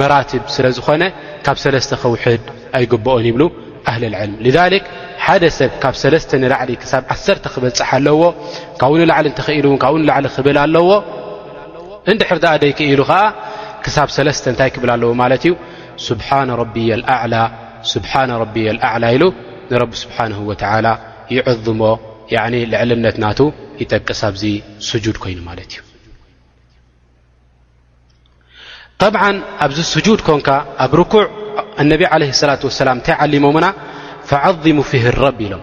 መራትብ 0.00 0.44
ስለ 0.54 0.66
ዝኾነ 0.78 1.02
ካብ 1.46 1.56
ሰለስተ 1.64 1.92
ኸውሕድ 2.04 2.44
ኣይግብኦን 2.78 3.26
ይብሉ 3.30 3.42
ኣህልልዕልም 3.90 4.82
ክ 4.84 5.02
ሓደ 5.24 5.42
ሰብ 5.58 5.70
ካብ 5.82 5.94
ሰለስተ 6.04 6.30
ንላዕሊ 6.42 6.70
ክሳብ 6.82 7.02
ዓሰርተ 7.14 7.44
ክበፅሕ 7.54 7.90
ኣለዎ 7.98 8.22
ካብኡ 8.80 8.94
ንላዕሊ 9.02 9.26
እንትኽእል 9.32 9.66
እውን 9.68 9.78
ካብኡ 9.84 9.94
ንላዕሊ 10.02 10.26
ክብል 10.36 10.56
ኣለዎ 10.64 10.82
እድሕر 12.12 12.38
ደይክ 12.62 12.78
ኢሉ 12.90 13.00
ዓ 13.10 13.20
ክሳብ 13.84 14.08
ለተ 14.26 14.44
እታይ 14.54 14.70
ክብል 14.74 14.90
ኣለዎ 14.94 15.10
እዩ 15.36 15.54
ስ 16.06 16.08
ل 19.70 19.82
ንቢ 19.82 19.96
ስنه 20.02 20.38
و 20.48 20.52
ይعضሞ 21.34 21.80
ልዕልነትና 22.72 23.24
ይጠቅ 23.80 24.08
ብዚ 24.34 24.44
جድ 25.04 25.16
ኮይኑ 25.24 25.38
ማ 25.48 25.52
እዩ 25.64 25.76
ط 29.00 29.02
ኣብዚ 29.64 29.78
ድ 30.18 30.20
ኮንካ 30.28 30.48
ኣብ 30.84 30.92
رኩ 31.00 31.12
ነ 31.88 31.90
لة 32.22 32.44
ላ 32.50 32.52
እታይلሞና 33.00 33.66
فعظሙ 34.28 34.76
ف 34.90 34.92
لቢ 35.26 35.38
ኢሎም 35.46 35.62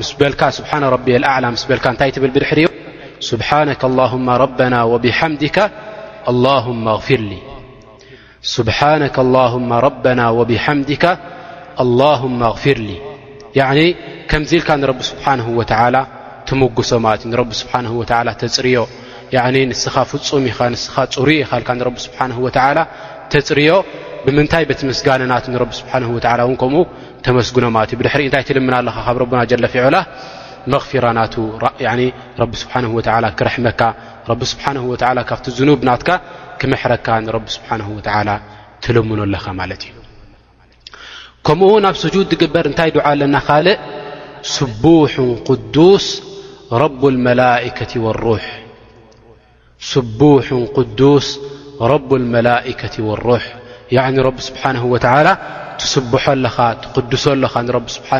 ይ 0.00 0.02
غር 0.20 0.32
ኢል 0.50 0.62
ሶ 3.28 3.30
ፅርዮ 19.88 20.34
ም 20.44 20.46
ፅሩ 22.90 22.90
ፅዮ 23.48 23.70
ብምንታይ 24.26 24.64
በት 24.68 24.80
ምስጋን 24.88 25.22
ና 25.30 25.34
ብ 25.70 25.72
ስብሓ 25.78 25.92
ን 26.02 26.04
ከምኡ 26.60 26.80
ተመስግኖ 27.26 27.64
ማለት 27.76 27.90
እ 27.94 27.96
ድሕሪ 28.06 28.22
እታይ 28.28 28.42
ትልምና 28.48 28.74
ኣለካ 28.80 28.96
ካብ 29.06 29.16
ረና 29.28 29.40
ለ 29.62 29.64
ፊዑላ 29.74 29.96
መغፊራ 30.72 31.04
ና 31.18 31.20
ቢ 32.50 32.52
ስብሓ 32.62 32.72
ክረሕመካ 33.38 33.80
ቢ 34.42 34.44
ስብሓ 34.52 34.64
ካብቲ 35.30 35.46
ዝኑብ 35.58 35.80
ናትካ 35.88 36.10
ክመሕረካ 36.60 37.06
ንብ 37.26 37.46
ስብሓን 37.56 37.82
ትልምኖ 38.84 39.18
ኣለኻ 39.26 39.44
ማለት 39.60 39.80
እዩ 39.88 39.96
ከምኡውን 41.46 41.84
ኣብ 41.90 41.96
ስጁድ 42.02 42.26
ትግበር 42.32 42.64
እንታይ 42.70 42.90
ድዓ 42.96 43.04
ኣለና 43.14 43.36
ካልእ 43.48 43.78
ስቡ 44.54 44.84
قዱስ 45.48 46.06
ረብ 46.82 47.00
መላከ 47.26 47.78
لሮ 53.06 53.28
ረብ 54.26 54.36
ስብሓነ 54.48 54.76
ወላ 54.92 55.26
ትስብሖ 55.80 56.24
ኣለኻ 56.36 56.56
ትቅድሶ 56.82 57.24
ኣለኻ 57.34 57.54
ንቢ 57.68 57.86
ስብሓ 57.96 58.10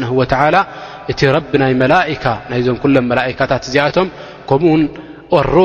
እቲ 1.12 1.20
ቢ 1.52 1.52
ናይ 1.62 1.72
መካ 1.82 2.24
ናይዞም 2.50 2.76
ሎም 2.94 3.06
መካታት 3.12 3.62
እዚኣቶም 3.68 4.08
ከምኡ 4.48 4.80
ሩ 5.54 5.56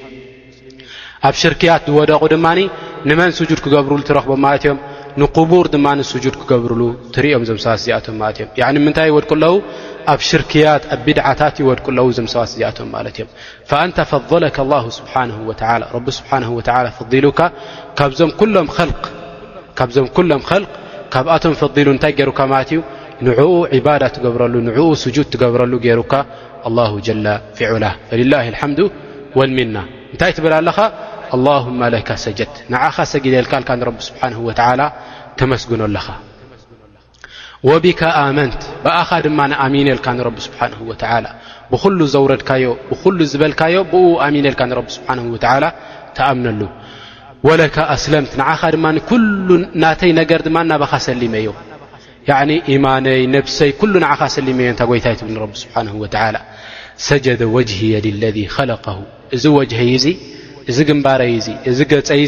ኣብ 1.28 1.35
ሽርክያት 1.42 1.83
ዝወደቑ 1.92 2.22
ድማ 2.35 2.46
ንመን 3.11 3.31
ስጁድ 3.38 3.61
ክገብርሉ 3.64 3.98
ትረክቦም 4.09 4.40
ማለትእዮም 4.46 4.78
ንቅቡር 5.20 5.66
ድማ 5.74 5.87
ስጁድ 6.12 6.35
ክገብርሉ 6.40 6.83
ትርዮም 7.14 7.44
ዞም 7.50 7.59
ሰባ 7.64 7.74
ዚኣቶም 7.85 8.16
ማለት 8.22 8.38
እዮ 8.57 8.62
ምንታይ 8.87 9.11
ወድ 9.16 9.24
ከለዉ 9.33 9.55
ኣብ 10.11 10.21
ኣ 10.73 10.75
ድታ 11.07 11.43
ወድቁ 11.69 11.87
ሰ 12.27 12.37
أ 16.77 16.79
فض 17.99 18.11
ዞም 18.19 18.31
ሎም 18.57 18.69
ል 20.55 20.62
ካብኣቶ 21.12 21.45
ታይ 22.05 22.12
ን 23.23 23.25
ብረ 23.85 24.03
ኡ 24.25 24.27
ብረሉ 25.55 25.77
ፊዕ 28.09 28.23
እታይ 30.15 30.31
ብላ 30.45 30.55
ሰ 32.25 32.27
ሰጊ 33.12 33.25
ግኖ 35.71 35.83
ኣኻ 35.99 36.09
وቢ 37.68 37.85
ኣመት 38.29 38.59
ብኣኻ 38.85 39.11
ድ 39.25 39.27
ኣሚን 39.64 39.88
ሓه 39.94 41.31
ብሉ 41.85 41.98
ዘውረድካዮ 42.14 42.64
ብሉ 43.03 43.18
ዝበልዮ 43.33 43.77
ብ 43.92 43.94
ተኣምነሉ 46.16 46.61
ለኣስለምት 47.61 48.33
ኻ 48.62 48.70
ድ 48.75 48.79
ናተይ 49.85 50.12
ነገር 50.20 50.40
ናባ 50.72 50.83
ሰሊመዮ 51.07 51.53
ማይ 52.85 53.16
ይ 53.22 53.42
ሰመዮ 54.37 54.72
እታ 54.77 54.85
ይታይ 54.90 56.42
ሰጀ 57.09 57.27
وه 57.55 57.70
ለذ 57.92 58.07
ለ 58.22 58.25
እዚ 59.37 59.44
ይ 59.88 59.96
እዚ 60.70 60.79
ግንባረይ 60.88 61.33
እዚ 61.70 61.79
ገፀይ 61.92 62.25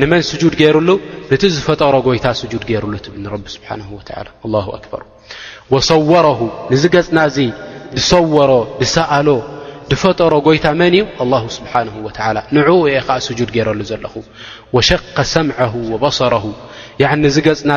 ንመን 0.00 0.22
ጁድ 0.40 0.54
ገይሩሉ 0.60 0.88
እቲ 1.34 1.42
ዝፈጠሮ 1.56 1.94
ጎይታ 2.06 2.26
ጁድ 2.52 2.62
ገይሩሉ 2.68 2.94
ትብል 3.04 3.24
ስብሓ 3.54 3.68
ኣበሩ 4.78 5.02
ወሰወሮ 5.72 6.26
ንዚ 6.72 6.84
ገፅና 6.94 7.18
ድሰወሮ 7.96 8.50
ድሰኣሎ 8.80 9.28
ድፈጠሮ 9.90 10.32
ጎይታ 10.46 10.66
መን 10.80 10.94
እዩ 11.00 11.04
ስብሓ 11.56 11.72
ንዕኡ 12.56 12.70
የ 12.94 12.98
ከዓ 13.10 13.16
ጁድ 13.40 13.50
ገረሉ 13.56 13.80
ዘለኹ 13.90 14.14
ወሸቀ 14.76 15.16
ሰምዐ 15.34 15.58
ወበሰረ 15.92 16.34
ንዚ 17.24 17.36
ገፅና 17.48 17.72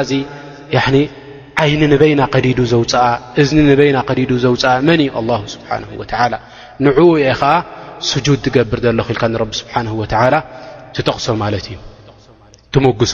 ዓይኒ 1.64 1.82
ንበይና 1.94 2.22
ዲዱ 2.46 2.60
ዘውፅኣ 2.74 2.94
እዝኒ 3.42 3.60
ንበይና 3.70 3.98
ዲዱ 4.20 4.32
ዘውፅአ 4.46 4.74
መን 4.90 5.02
እዩ 5.08 5.10
ስብሓ 5.56 5.72
ላ 6.34 6.36
ንዕኡ 6.86 7.10
የኸዓ 7.26 7.54
ስጁድ 8.10 8.40
ትገብር 8.46 8.80
ዘለኹ 8.86 9.08
ኢልካ 9.14 9.24
ንቢ 9.36 9.50
ስብሓ 9.62 9.74
ወላ 10.02 10.36
ትጠቕሶ 10.96 11.26
ማለት 11.44 11.66
እዩ 11.74 11.78
ትምግሶ 12.74 13.14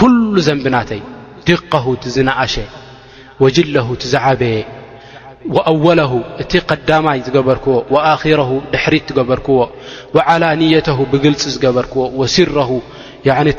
ኩሉ 0.00 0.34
ዘንብ 0.46 0.64
ናተይ 0.74 1.00
ዲق 1.48 1.74
ትዝነእሸ 2.02 2.54
ጅለ 3.56 3.76
ትዝዓበየ 4.02 4.56
ኣወለ 5.70 6.00
እቲ 6.42 6.52
قዳማይ 6.70 7.18
ዝገበርክዎ 7.26 7.76
ኣኪረ 8.12 8.40
ድሕሪት 8.72 9.04
ትገበርክዎ 9.10 9.58
ዓላንየተ 10.32 10.88
ብግልፂ 11.12 11.42
ዝገበርክዎ 11.54 12.20
ስረ 12.34 12.56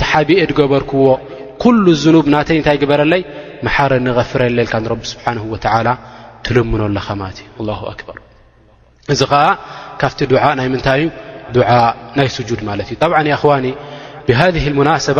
ተሓቢኤ 0.02 0.42
ገበርክዎ 0.60 1.04
ኩሉ 1.64 1.86
ዝኑብ 2.04 2.26
ናተይ 2.34 2.58
እታይ 2.62 2.78
ግበረለይ 2.84 3.22
መሓረ 3.66 3.92
ንغፍረ 4.08 4.42
ለልካ 4.58 4.74
ንቢ 4.86 5.02
ስብሓን 5.14 5.90
ትልምኖ 6.46 6.82
ለኻ 6.98 7.08
ማለት 7.22 7.40
እ 7.62 7.64
ኣበር 7.94 8.18
እዚ 9.14 9.22
ከዓ 9.32 9.44
ካብቲ 10.02 10.20
ዱ 10.32 10.34
ናይ 10.60 10.68
ምንታይ 10.74 11.00
ዩ 11.04 11.08
ዱ 11.56 11.58
ናይ 12.18 12.28
ስጁድ 12.38 12.62
ማለት 12.70 12.88
እዩ 12.94 12.98
ብዓ 13.14 13.18
ዋኒ 13.52 13.66
ብሃذ 14.28 14.56
ናስባ 14.90 15.20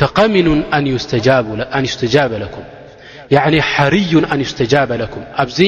ፈقሚኑን 0.00 0.60
ኣን 0.76 0.84
ዩስተጃበ 1.86 2.32
ለኩም 2.44 2.64
ሓርዩን 3.72 4.24
ኣንዩስተጃበ 4.32 4.90
ለኩም 5.02 5.22
ኣብዚ 5.42 5.58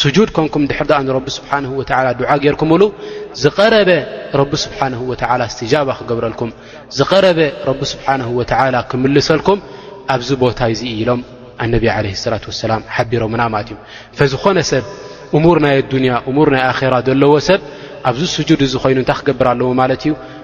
ስጁድ 0.00 0.28
ኮንኩም 0.36 0.64
ድሕር 0.70 0.86
ንረቢ 1.06 1.26
ስብሓه 1.36 1.66
ወላ 1.78 2.08
ድዓ 2.20 2.30
ገይርኩምብሉ 2.42 2.82
ዝረበ 3.42 3.90
ረቢ 4.40 4.52
ስብሓንه 4.64 5.00
ወላ 5.10 5.40
እስትጃባ 5.50 5.88
ክገብረልኩም 5.98 6.50
ዝቐረበ 6.98 7.38
ረቢ 7.68 7.80
ስብሓንه 7.92 8.28
ወተላ 8.38 8.74
ክምልሰልኩም 8.90 9.58
ኣብዚ 10.14 10.28
ቦታ 10.42 10.58
እዚ 10.74 10.82
ኢሎም 11.00 11.20
ኣነብ 11.64 11.84
عለ 11.96 12.06
ላة 12.34 12.44
ሰላም 12.64 12.82
ሓቢሮምና 12.96 13.42
ማት 13.54 13.68
እዩ 13.74 13.76
ዝኾነ 14.34 14.58
ሰብ 14.72 14.84
እሙር 15.38 15.56
ናይ 15.64 15.74
ኣዱንያ 15.82 16.12
እሙር 16.30 16.48
ናይ 16.54 16.62
ኣራ 16.70 16.94
ዘለዎ 17.08 17.32
ሰብ 17.48 17.60
ኣብዚ 18.08 18.22
ስጁድ 18.36 18.60
እዚ 18.68 18.74
ኮይኑ 18.84 18.98
እንታይ 19.02 19.16
ክገብር 19.20 19.46
ኣለዎ 19.52 19.68
ማለት 19.82 20.02
እዩ 20.06 20.12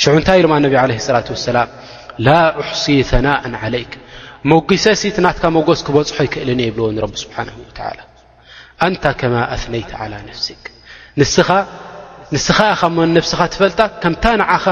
ሽዑ 0.00 0.12
እንታይ 0.20 0.38
ኢሎም 0.40 0.52
ኣነቢ 0.58 0.74
ለ 0.88 0.94
ላة 1.10 1.26
ወሰላም 1.34 1.68
ላ 2.26 2.30
ኣሕሲ 2.62 2.84
ثናእ 3.10 3.38
ዓለይክ 3.64 3.92
መጉሰሲ 4.52 5.02
ትናትካ 5.16 5.42
መጎስ 5.56 5.80
ክበፅሖ 5.86 6.18
ይክእልን 6.26 6.60
እየ 6.62 6.68
የብልዎ 6.70 6.86
ንቢ 6.96 7.14
ስብሓን 7.24 7.48
ላ 7.98 8.00
ኣንታ 8.86 9.04
ከማ 9.20 9.34
ኣነይቲ 9.54 9.90
ዓ 10.00 10.02
ነፍስክ 10.30 10.62
ንስኻ 12.34 12.58
ነብስኻ 13.16 13.38
ትፈልጣ 13.54 13.80
ከምታ 14.02 14.24
ንዓኻ 14.42 14.66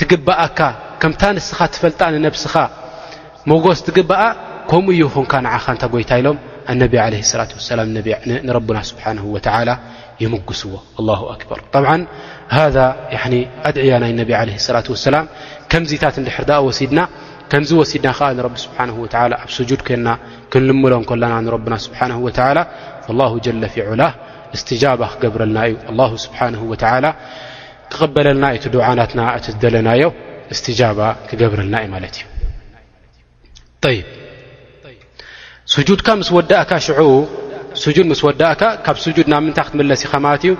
ትግብእካ 0.00 0.60
ከምታ 1.02 1.22
ንስኻ 1.36 1.58
ትፈልጣ 1.74 2.00
ንነብስኻ 2.14 2.54
መጎስ 3.50 3.78
ትግብኣ 3.88 4.22
ከምኡ 4.70 4.94
ይኹንካ 5.02 5.32
ንዓኻ 5.46 5.64
እንታ 5.74 5.84
ጎይታ 5.94 6.10
ኢሎም 6.20 6.38
ኣነብ 6.72 6.94
ለ 7.12 7.44
ላ 7.78 7.78
ላ 7.78 8.12
ንረና 8.46 8.78
ስብሓ 8.90 9.04
ወላ 9.34 9.70
ይምጉስዎ 10.22 10.72
ኣክበር 11.34 11.58
ድያ 13.76 13.92
ናይ 14.04 14.12
ላ 14.30 14.32
ላ 15.14 15.16
ምዚታ 15.82 16.04
ድሕር 16.26 16.48
ሲድና 16.78 17.00
ሲድና 17.90 18.08
ኣብ 18.82 18.96
ድ 19.70 19.72
ና 20.06 20.08
ክንልምሎ 20.52 20.92
ና 21.22 21.24
ና 21.46 21.48
ل 23.14 23.16
ፊዕላ 24.64 24.84
ባ 25.00 25.02
ክገብረልና 25.12 25.58
እዩ 25.68 25.74
ክበለልና 27.94 28.44
ናትና 28.98 29.20
እ 29.50 29.52
ደለናዮ 29.62 30.02
ክገብረልና 31.28 31.74
እዩ 31.86 31.94
ካ 36.06 36.08
እ 36.20 36.20
እ 36.36 36.38
ካብ 36.52 36.72
ብ 39.16 39.18
ም 39.46 39.48
ትለትዩ 39.56 40.52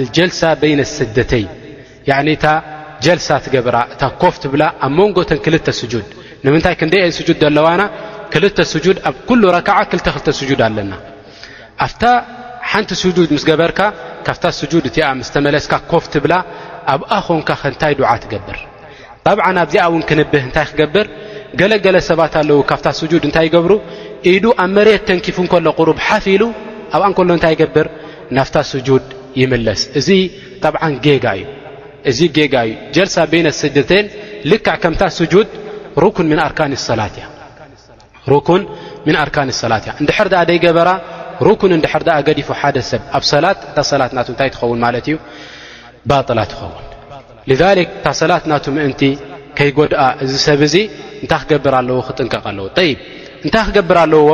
ልሳ 0.00 0.40
ይነ 0.70 0.80
ስደተይ 0.96 1.44
እታ 2.34 2.46
ሳ 3.26 3.36
ትገብራ 3.44 3.76
እታ 3.92 4.02
ኮፍትብ 4.22 4.52
ኣብ 4.86 4.90
መንጎተ 4.98 5.30
ክል 5.44 5.54
ድ 5.92 6.02
ንምታይ 6.44 6.74
ክደእየ 6.80 7.24
ድ 7.28 7.30
ዘለዋና 7.42 7.82
ክ 8.32 8.34
ድ 8.56 8.58
ኣብ 9.08 9.16
ክ 9.28 9.68
ክክ 9.98 10.50
ድ 10.58 10.62
ኣለና 10.68 10.92
ኣ 11.86 12.12
ሓንቲ 12.70 12.90
ድ 13.16 13.30
ምስ 13.36 13.44
ገበርካ 13.50 13.80
ካብ 14.26 14.36
ድ 14.84 14.88
እ 14.96 15.24
ስመለስካ 15.30 15.72
ኮፍትብላ 15.92 16.34
ኣብኣ 16.92 17.12
ኮንካ 17.28 17.50
ንታይ 17.72 17.92
ድ 17.98 18.02
ትገብር 18.24 18.58
ብዚኣ 19.26 19.86
ውን 19.94 20.02
ክንብህ 20.08 20.44
እታይ 20.50 20.66
ክገብር 20.70 21.06
ገለገለ 21.60 21.96
ሰባት 22.10 22.34
ኣለው 22.40 22.60
ካብ 22.70 22.80
ድ 23.10 23.24
እታይ 23.30 23.48
ገብሩ 23.54 23.72
ኢ 24.32 24.34
ኣብ 24.64 24.70
መት 24.76 25.02
ተኪፉ 25.08 25.36
እሎ 25.60 25.66
ርብ 25.90 25.98
ሓፍሉ 26.08 26.42
ኣብ 26.96 27.02
እሎ 27.24 27.30
እታይ 27.40 27.52
ይገብር 27.56 27.86
ናፍ 28.38 28.48
እእዚ 29.40 30.58
ጋ 31.22 31.26
እዩ 32.10 32.20
ጀልሳ 32.94 33.16
በነት 33.32 33.56
ስደተን 33.62 34.06
ልክዕ 34.50 34.74
ከምታ 34.82 35.02
ድ 35.32 35.36
ኣርካን 36.46 36.72
ሰላት 36.86 37.14
እያ 39.88 39.92
እንድሕር 40.02 40.28
ደይ 40.50 40.58
ገበራ 40.64 40.90
ሩኩን 41.46 41.72
እድር 41.76 42.02
ገዲፎ 42.28 42.48
ሓደ 42.60 42.76
ሰብ 42.90 43.00
ኣብ 43.16 43.24
ሰላትታ 43.32 43.76
ሰላት 43.90 44.10
እታይ 44.34 44.48
ትኸውን 44.54 44.78
ማለት 44.84 45.04
እዩ 45.10 45.16
ባላት 46.10 46.48
ትኸውን 46.54 46.84
ሰላት 48.22 48.44
ና 48.50 48.52
ምእንቲ 48.76 49.02
ከይጎድኣ 49.58 50.02
እዚ 50.24 50.32
ሰብ 50.46 50.60
እዚ 50.66 50.76
እንታይ 51.22 51.40
ክገብር 51.42 51.74
ኣለዎ 51.80 51.98
ክጥንቀቅ 52.08 52.44
ኣለዎ 52.50 52.66
እንታይ 52.70 52.90
ክገብር 53.68 53.96
ኣለዎ 54.04 54.28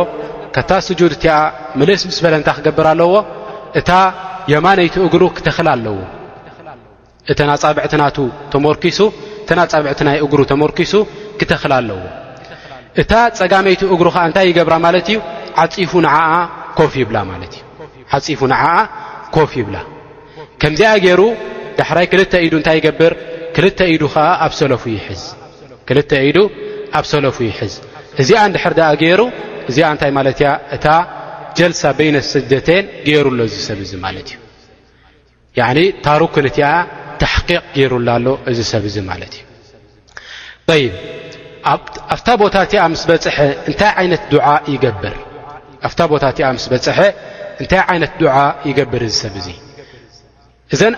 ከታ 0.56 0.70
ድ 0.98 1.00
እቲ 1.08 1.24
ልእስ 1.88 2.02
ስ 2.16 2.18
በለ 2.24 2.34
ታይ 2.48 2.54
ክገብር 2.58 2.86
ኣለዎ 2.92 3.08
እታ 3.80 3.90
የማነይቲ 4.52 4.94
እግሩ 5.08 5.22
ክተኽል 5.36 5.68
ኣለዎ 5.74 5.96
እተናፃብዕትናቱ 7.32 8.16
ተመርኪሱ 8.52 9.00
እተናፃብዕትናይ 9.44 10.18
እግሩ 10.26 10.40
ተመርኪሱ 10.52 10.94
ክተኽል 11.40 11.72
ኣለዎ 11.78 11.98
እታ 13.00 13.12
ፀጋመይቲ 13.38 13.82
እግሩ 13.94 14.06
ከዓ 14.14 14.22
እንታይ 14.28 14.46
ይገብራ 14.50 14.74
ማለት 14.86 15.08
እዩ 15.12 15.18
ፍይላ 16.92 17.16
ማለ 17.30 17.42
እዓፂፉ 18.12 18.40
ንዓኣ 18.52 18.68
ኮፍ 19.34 19.50
ይብላ 19.60 19.76
ከምዚኣ 20.60 20.90
ገይሩ 21.04 21.22
ዳሕራይ 21.78 22.06
ክልተ 22.12 22.32
ኢዱ 22.46 22.52
እንታይ 22.60 22.76
ይገብር 22.80 23.12
ክልተ 23.56 23.80
ኢዱ 23.94 24.02
ዓ 24.22 24.24
ኣክልተ 24.46 26.12
ኢዱ 26.28 26.36
ኣብ 26.98 27.04
ሰለፉ 27.10 27.36
ይሕዝ 27.48 27.74
እዚኣ 28.22 28.40
እንድሕር 28.48 28.72
ዳኣ 28.78 28.90
ገይሩ 29.02 29.20
እዚኣ 29.70 29.86
እንታይ 29.94 30.10
ማለት 30.18 30.38
እያ 30.42 30.50
እታ 30.76 30.84
ሰደተ 32.32 32.68
ገሩሎ 33.08 33.38
ሰብ 33.68 33.80
እ 33.84 33.86
ታኩ 36.06 36.34
ሩሎ 37.92 38.10
ሰብ 38.72 38.84
እዩታ 40.72 42.26
ቦታፅ 42.42 42.72
ታይ 47.72 47.98
ይብር 48.70 49.02
ሰብ 49.22 49.34
እ 49.40 49.42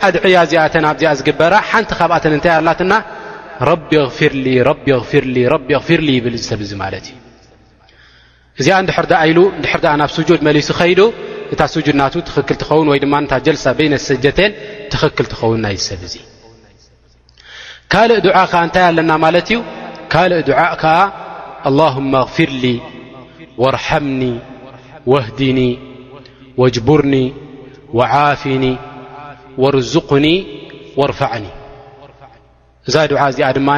ኣድያ 0.08 0.40
ዚኣ 0.52 0.86
ዝግበራ 1.18 1.54
ሓንቲ 1.70 1.90
ካብኣ 1.98 2.16
ታይ 2.44 2.54
ኣት 2.70 2.80
ብ 6.60 6.62
ሰ 6.70 6.74
እ 6.76 6.78
እዚኣ 8.60 8.76
ንድሕር 8.86 9.06
ኢሉ 9.28 9.38
ንድር 9.60 9.84
ናብ 10.00 10.10
ስጁድ 10.16 10.40
መሊሱ 10.46 10.68
ከይዱ 10.78 11.00
እታ 11.54 11.60
ስጁድ 11.74 11.96
ናት 12.00 12.14
ትኽክል 12.28 12.56
ትኸውን 12.62 12.88
ወይ 12.92 12.98
ድማ 13.04 13.14
ጀልሳ 13.46 13.64
ቤነ 13.78 13.92
ሰደተን 14.08 14.52
ትኽክል 14.92 15.26
ትኸውን 15.32 15.60
ናይ 15.64 15.74
ዝሰብ 15.80 16.00
እዙ 16.08 16.14
ካልእ 17.92 18.18
ድዓእ 18.26 18.46
ከዓ 18.52 18.60
እንታይ 18.66 18.84
ኣለና 18.88 19.10
ማለት 19.24 19.46
እዩ 19.52 19.58
ካልእ 20.12 20.40
ድዓእ 20.48 20.74
ከዓ 20.82 20.96
ኣلهመ 21.70 22.12
ኣغፍርሊ 22.24 22.64
ወርሓምኒ 23.62 24.22
ወህዲኒ 25.12 25.58
ወጅቡርኒ 26.60 27.14
ዓፊኒ 28.26 28.64
ወርዝقኒ 29.62 30.26
ወርፋዕኒ 31.00 31.46
እዛ 32.88 32.94
ድዓ 33.12 33.20
እዚኣ 33.32 33.48
ድማ 33.58 33.70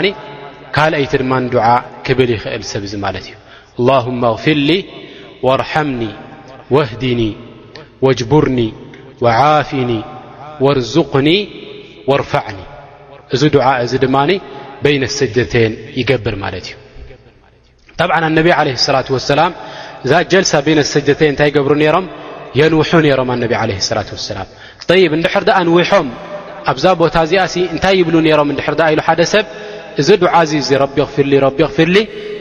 ካልአይቲ 0.74 1.12
ድማ 1.22 1.32
ድዓ 1.54 1.64
ክብል 2.08 2.28
ይኽእል 2.36 2.62
ሰብ 2.72 2.82
ዚ 2.92 2.94
ማለት 3.04 3.24
እዩ 3.28 3.32
اللهم 3.80 4.20
اغፍር 4.32 4.68
واርحምኒ 5.46 6.02
وህዲኒ 6.74 7.20
وጅبርኒ 8.04 8.58
وعፍኒ 9.24 9.90
ورزقኒ 10.64 11.28
وርفዕኒ 12.10 12.56
እዚ 13.34 13.42
ድع 13.54 13.66
እዚ 13.84 13.92
ድማ 14.04 14.16
بነ 14.84 15.02
ሰدተን 15.20 15.72
ይገብር 16.00 16.34
ማለት 16.44 16.66
እዩ 16.68 16.76
طብዓ 18.00 18.12
ነብ 18.38 18.46
عله 18.58 18.74
ላة 18.94 19.08
وسላ 19.16 19.40
እዛ 20.04 20.12
ጀል 20.30 20.44
ነ 20.78 20.78
ሰተን 20.94 21.32
እታይ 21.36 21.50
ገብሩ 21.56 21.72
ሮም 21.96 22.06
የንሑ 22.58 22.78
ነሮም 23.04 23.30
ነ 23.42 23.44
عه 23.60 23.64
ላة 23.98 24.08
وسላ 24.16 24.38
ንድሕር 25.20 25.44
ንሖም 25.78 26.06
ኣብዛ 26.70 26.84
ቦታ 27.02 27.14
እዚኣ 27.26 27.42
እንታይ 27.74 27.94
ይብሉ 28.00 28.14
ሮም 28.40 28.48
ድር 28.58 28.66
ኢሉ 28.92 29.00
ሓደ 29.06 29.20
ሰብ 29.34 29.44
እዚ 30.00 30.08
ድዓ 30.22 30.34
ዚ 30.50 30.52
እዚ 30.64 30.70
ረቢ 30.82 30.96
ኣክፍር 31.06 31.26
ቢ 31.56 31.60
ኣክፍርሊ 31.68 31.96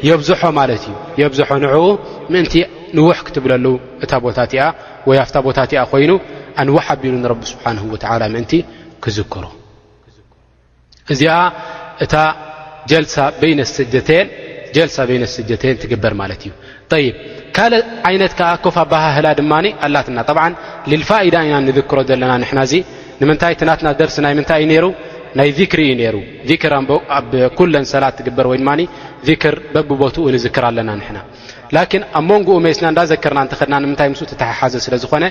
የብዝሖ 0.09 0.41
ማለት 0.59 0.83
እዩ 0.89 0.93
የብዝሖ 1.21 1.49
ንኡ 1.63 1.73
ምእንቲ 2.33 2.53
ንዉሕ 2.97 3.17
ክትብለሉ 3.27 3.65
እታ 4.03 4.13
ቦታእቲኣ 4.25 4.63
ወ 5.09 5.19
ኣፍታ 5.23 5.37
ቦታእቲኣ 5.47 5.81
ኮይኑ 5.91 6.11
ኣንዋሕ 6.61 6.85
ኣቢሉ 6.95 7.13
ንረቢ 7.23 7.41
ስብሓን 7.51 7.77
ወ 7.93 7.95
ምእንቲ 8.35 8.53
ክዝክሮ 9.03 9.45
እዚኣ 11.13 11.35
እታ 12.05 12.15
ጀሳ 12.89 13.15
በነ 15.09 15.21
ስደተን 15.35 15.75
ትግበር 15.81 16.13
ማለት 16.21 16.41
እዩ 16.47 16.51
ይ 17.03 17.07
ካልእ 17.55 17.83
ዓይነት 18.09 18.39
ዓ 18.49 18.49
ኮፍ 18.63 18.75
ኣባሃህላ 18.83 19.27
ድማ 19.39 19.53
ኣላትና 19.85 20.19
ብዓ 20.37 20.43
ልልፋኢዳ 20.91 21.35
ኢና 21.47 21.55
ንክሮ 21.65 21.99
ዘለና 22.09 22.31
ንሕናእዚ 22.41 22.73
ንምንታይ 23.21 23.53
ትናትና 23.59 23.87
ደርሲ 23.99 24.17
ናይ 24.25 24.33
ምንታይ 24.39 24.59
ዩ 24.63 24.67
ነይሩ 24.71 24.85
ናይ 25.39 25.49
ክሪ 25.71 25.81
እዩ 25.87 25.91
ነሩ 25.99 26.17
ክር 26.61 26.73
ኣብ 27.17 27.31
ኩለን 27.57 27.85
ሰላት 27.91 28.15
ትግበር 28.19 28.45
ወይ 28.51 28.57
ድማ 28.61 28.71
ክር 29.43 29.55
በብቦትኡ 29.73 30.23
ንዝክር 30.35 30.63
ኣለና 30.69 30.89
ንሕና 30.99 31.17
ላኪን 31.75 32.03
ኣብ 32.19 32.23
መንኡ 32.31 32.47
ሜስና 32.65 32.85
እንዳዘክርና 32.93 33.39
እንትክድና 33.45 33.75
ንምንታይ 33.83 34.09
ምስ 34.13 34.21
ትተሓሓዘ 34.31 34.73
ስለዝኮነ 34.85 35.23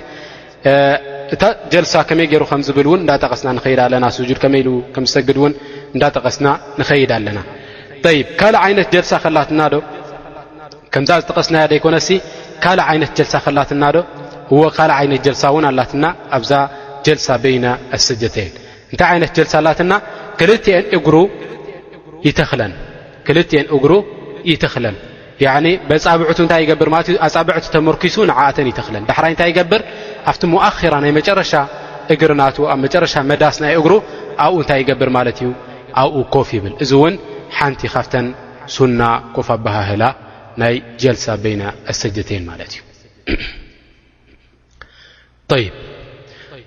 እታ 1.34 1.42
ጀልሳ 1.72 1.94
ከመይ 2.08 2.26
ገይሩ 2.32 2.42
ከምዝብልእውን 2.50 3.00
እዳጠቀስና 3.04 3.48
ንይድ 3.58 3.80
ለና 3.92 4.06
ጁድ 4.30 4.38
ከመይምዝሰግድ 4.44 5.36
እውን 5.40 5.52
እንዳጠቀስና 5.94 6.46
ንኸይድ 6.80 7.12
ኣለና 7.16 7.38
ይ 8.16 8.20
ካልእ 8.40 8.60
ዓይነት 8.64 8.90
ልሳ 8.98 9.12
ከላትና 9.24 9.62
ዶ 9.74 9.78
ከምዛ 10.94 11.10
ዝጠቀስናያ 11.22 11.64
ደይኮነ 11.72 11.96
ካልእ 12.64 12.86
ዓይነት 12.92 13.12
ልሳ 13.24 13.34
ከላትና 13.46 13.84
ዶ 13.96 14.00
ዎ 14.60 14.62
ካልእ 14.78 14.96
ዓይነት 15.00 15.26
ልሳ 15.34 15.44
እውን 15.54 15.66
ኣላትና 15.72 16.04
ኣብዛ 16.38 16.52
ጀልሳ 17.08 17.28
በይና 17.44 17.66
ኣስደተየል 17.96 18.56
እንታይ 18.92 19.08
ዓይነት 19.14 19.30
ጀልሳ 19.38 19.54
ላትና 19.66 19.92
ክልን 20.40 20.62
እግሩ 20.96 21.16
ይተክለን 24.52 24.94
ፃብዕቱ 26.04 26.38
እታይ 26.46 26.62
ማ 26.94 26.96
ኣፃብዕ 27.26 27.56
ተመርኪሱ 27.74 28.16
ንዓእተን 28.30 28.66
ይተክለን 28.70 29.04
ዳሕራይ 29.10 29.30
እንታይ 29.34 29.48
ይገብር 29.52 29.80
ኣብቲ 30.30 30.42
ሞራ 30.54 30.92
ናይ 31.04 31.12
መጨረሻ 31.18 31.52
እግርና 32.14 32.40
ኣብ 32.72 32.78
መጨረሻ 32.84 33.14
መዳስ 33.30 33.56
ናይ 33.64 33.72
እግሩ 33.80 33.92
ኣብኡ 34.44 34.54
እንታይ 34.62 34.78
ይገብር 34.82 35.08
ማለት 35.18 35.36
እዩ 35.42 35.48
ኣብኡ 36.02 36.16
ኮፍ 36.34 36.48
ይብል 36.56 36.74
እዚ 36.84 36.90
እውን 36.98 37.14
ሓንቲ 37.58 37.80
ካፍተን 37.94 38.26
ሱና 38.76 39.00
ኮፋ 39.36 39.48
ኣባሃህላ 39.58 40.04
ናይ 40.62 40.74
ጀልሳ 41.02 41.26
በነ 41.44 41.62
ኣሰጀተን 41.92 42.42
ማለት 42.50 42.72
እዩ 42.74 42.78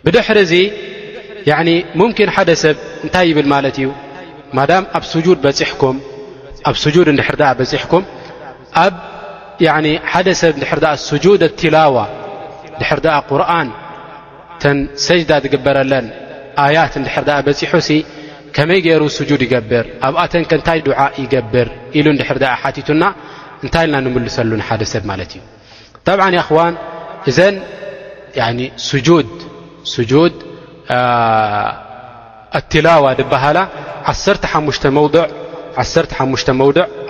ብድሕር 0.05 0.37
ዚ 0.51 0.53
ምን 1.99 2.11
ሓደ 2.35 2.49
ሰብ 2.63 2.75
እንታይ 3.05 3.25
ይብል 3.31 3.47
ማለት 3.53 3.75
እዩ 3.81 3.87
ማዳ 4.57 4.71
ኣብ 4.97 5.03
ድ 5.25 5.45
ም 5.95 5.97
ኣብ 6.69 6.75
ድ 6.93 6.95
ድር 7.07 7.09
በሕኩም 7.59 8.05
ኣ 8.83 8.85
ሓደ 10.11 10.29
ሰብ 10.41 10.53
ድ 10.61 10.63
ስድ 11.07 11.33
ኣትላዋ 11.47 11.95
ድር 12.79 12.99
ቁርን 13.29 13.69
ተን 14.61 14.77
ሰጅዳ 15.07 15.31
ዝግበረለን 15.43 16.05
ኣያት 16.63 16.93
ድር 17.05 17.17
በፂሑ 17.47 17.81
ከመይ 18.55 18.79
ገይሩ 18.85 19.03
ስጁድ 19.17 19.41
ይገብር 19.47 19.85
ኣብኣተን 20.07 20.43
ከንታይ 20.49 20.79
ድዓ 20.87 20.99
ይገብር 21.21 21.67
ኢሉ 21.97 22.07
ድሕር 22.19 22.37
ሓቲቱና 22.61 23.03
እንታይ 23.63 23.85
ልና 23.89 23.95
ንምልሰሉ 24.05 24.51
ሓደ 24.67 24.81
ሰብ 24.93 25.03
ማለት 25.11 25.31
እዩ 25.35 25.41
ጠብ 26.07 26.19
ይክዋን 26.37 26.73
እዘ 29.89 30.11
ኣትላዋ 32.57 33.03
ድባሃላ 33.19 33.57
1 34.13 34.83
መውድዕ 34.97 35.25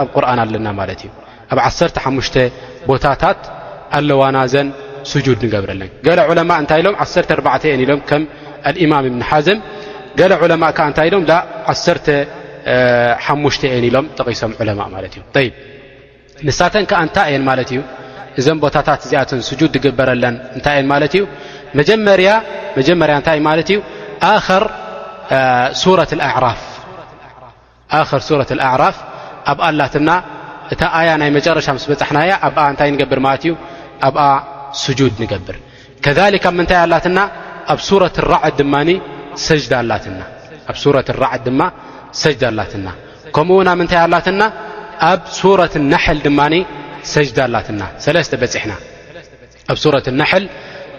ኣብ 0.02 0.08
ቁርኣን 0.16 0.40
ኣለና 0.44 0.68
ማለት 0.80 1.00
እዩ 1.06 1.10
ኣብ 1.54 1.60
1ሓሙሽ 1.68 2.28
ቦታታት 2.90 3.42
ኣለዋናዘን 3.98 4.68
ስጁድ 5.12 5.40
ንገብረለን 5.46 5.90
ገለ 6.06 6.20
ዕለማ 6.32 6.52
እንታይ 6.62 6.80
ኢሎም 6.82 6.96
14 7.04 7.66
እየን 7.70 7.82
ኢሎም 7.86 8.00
ከም 8.10 8.24
ልእማም 8.76 9.02
ብን 9.06 9.24
ሓዘም 9.30 9.60
ገለ 10.20 10.32
ዕለማ 10.44 10.64
ከዓ 10.78 10.86
እንታይ 10.92 11.08
ኢሎም 11.10 11.24
ላ 11.32 11.34
1ሓሙ 11.74 13.44
እየን 13.72 13.86
ኢሎም 13.90 14.06
ጠቂሶም 14.20 14.52
ዕለማ 14.62 14.82
ማለት 14.96 15.14
እዩ 15.18 15.24
ይ 15.44 15.50
ንሳተን 16.48 16.86
ከዓ 16.92 17.00
እንታይ 17.08 17.28
እየን 17.32 17.44
ማለት 17.50 17.70
እዩ 17.74 17.80
እዞን 18.40 18.60
ቦታታት 18.64 19.00
እዚኣቶን 19.06 19.42
ስጁድ 19.50 19.70
ትግበረለን 19.76 20.36
እንታይ 20.56 20.76
እየን 20.78 20.88
ማለት 20.94 21.14
እዩ 21.18 21.24
መጀመርያ 21.80 22.30
እንታይ 23.18 23.40
ማለት 23.48 23.68
እዩ 23.74 23.80
ር 24.62 24.66
ሱረት 25.82 26.14
ኣዕራፍ 28.68 29.02
ኣብኣላትና 29.52 30.10
እታ 30.74 30.82
ኣያ 31.00 31.10
ናይ 31.22 31.30
መጨረሻ 31.38 31.68
ምስ 31.78 31.84
በፅሕናያ 31.92 32.34
ኣብኣ 32.48 32.62
እንታይ 32.74 32.90
ንገብር 32.94 33.20
ማለት 33.28 33.44
እዩ 33.48 33.54
ኣብኣ 34.08 34.22
ስጁድ 34.84 35.14
ንገብር 35.24 35.58
ከካ 36.06 36.18
ብ 36.44 36.54
ምንታይ 36.60 36.80
ኣላትና 36.86 37.20
ኣብ 37.74 37.80
ሱረት 37.88 38.16
ራዓድ 38.34 38.56
ድማ 38.62 38.76
ናኣብ 40.20 40.80
ረት 40.98 41.10
ራዓድ 41.24 41.42
ድማ 41.48 41.62
ሰጅዳ 42.24 42.42
ኣላትና 42.52 42.88
ከምኡውን 43.36 43.68
ኣብ 43.72 43.78
ምንታይ 43.82 44.00
ኣላትና 44.08 44.42
ኣብ 45.12 45.22
ሱረት 45.42 45.76
ነሕል 45.92 46.18
ድማ 46.28 46.42
ሰጅዳ 47.14 47.40
ላትና 47.54 47.82
ለስተ 48.16 48.34
በፅሕና 48.42 48.74
ኣብ 49.72 49.78
ረት 49.96 50.08
ል 50.14 50.44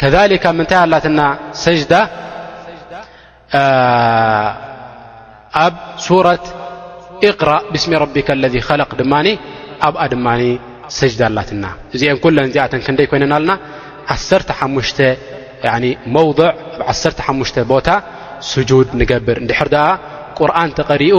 ከذ 0.00 0.14
ምንታይ 0.58 0.78
ኣላትና 0.86 1.20
ሰጅዳ 1.64 1.92
ኣብ 5.64 5.74
ሱት 6.06 6.44
قራ 7.40 7.50
ብስሚ 7.72 7.92
ረቢካ 8.04 8.28
ለذ 8.42 8.56
ለ 8.80 8.82
ድማ 9.00 9.14
ኣብ 9.86 9.94
ድማ 10.12 10.26
ሰጅዳ 10.98 11.20
ኣላትና 11.30 11.64
እዚአን 11.94 12.18
ን 12.46 12.48
ዚኣን 12.54 12.80
ከደይ 12.86 13.06
ኮይነና 13.10 13.32
ኣለና 13.38 13.52
15 14.14 15.04
ض 16.40 16.42
ኣ 17.28 17.32
1 17.38 17.62
ቦታ 17.72 17.88
ጁድ 18.70 18.88
ንገብር 19.00 19.38
ድ 19.50 19.54
ቁርን 20.38 20.70
ተቐሪኡ 20.78 21.16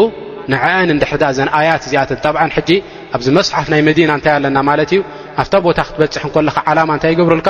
ንአን 0.51 0.89
ድ 1.01 1.03
ዘ 1.37 1.41
ኣያት 1.59 1.83
ዚ 1.91 1.95
ጠ 2.23 2.33
ጂ 2.67 2.71
ኣብዚ 3.15 3.27
መصሓፍ 3.37 3.67
ናይ 3.73 3.81
መዲና 3.89 4.09
እታይ 4.19 4.33
ኣለና 4.37 4.57
ማት 4.69 4.81
እዩ 4.85 4.99
ኣብታ 5.41 5.53
ቦታ 5.65 5.79
ክትበፅሕ 5.87 6.23
ከለካ 6.35 6.57
ዓላማ 6.69 6.89
እንታይ 6.95 7.11
ይገብሩልካ 7.13 7.49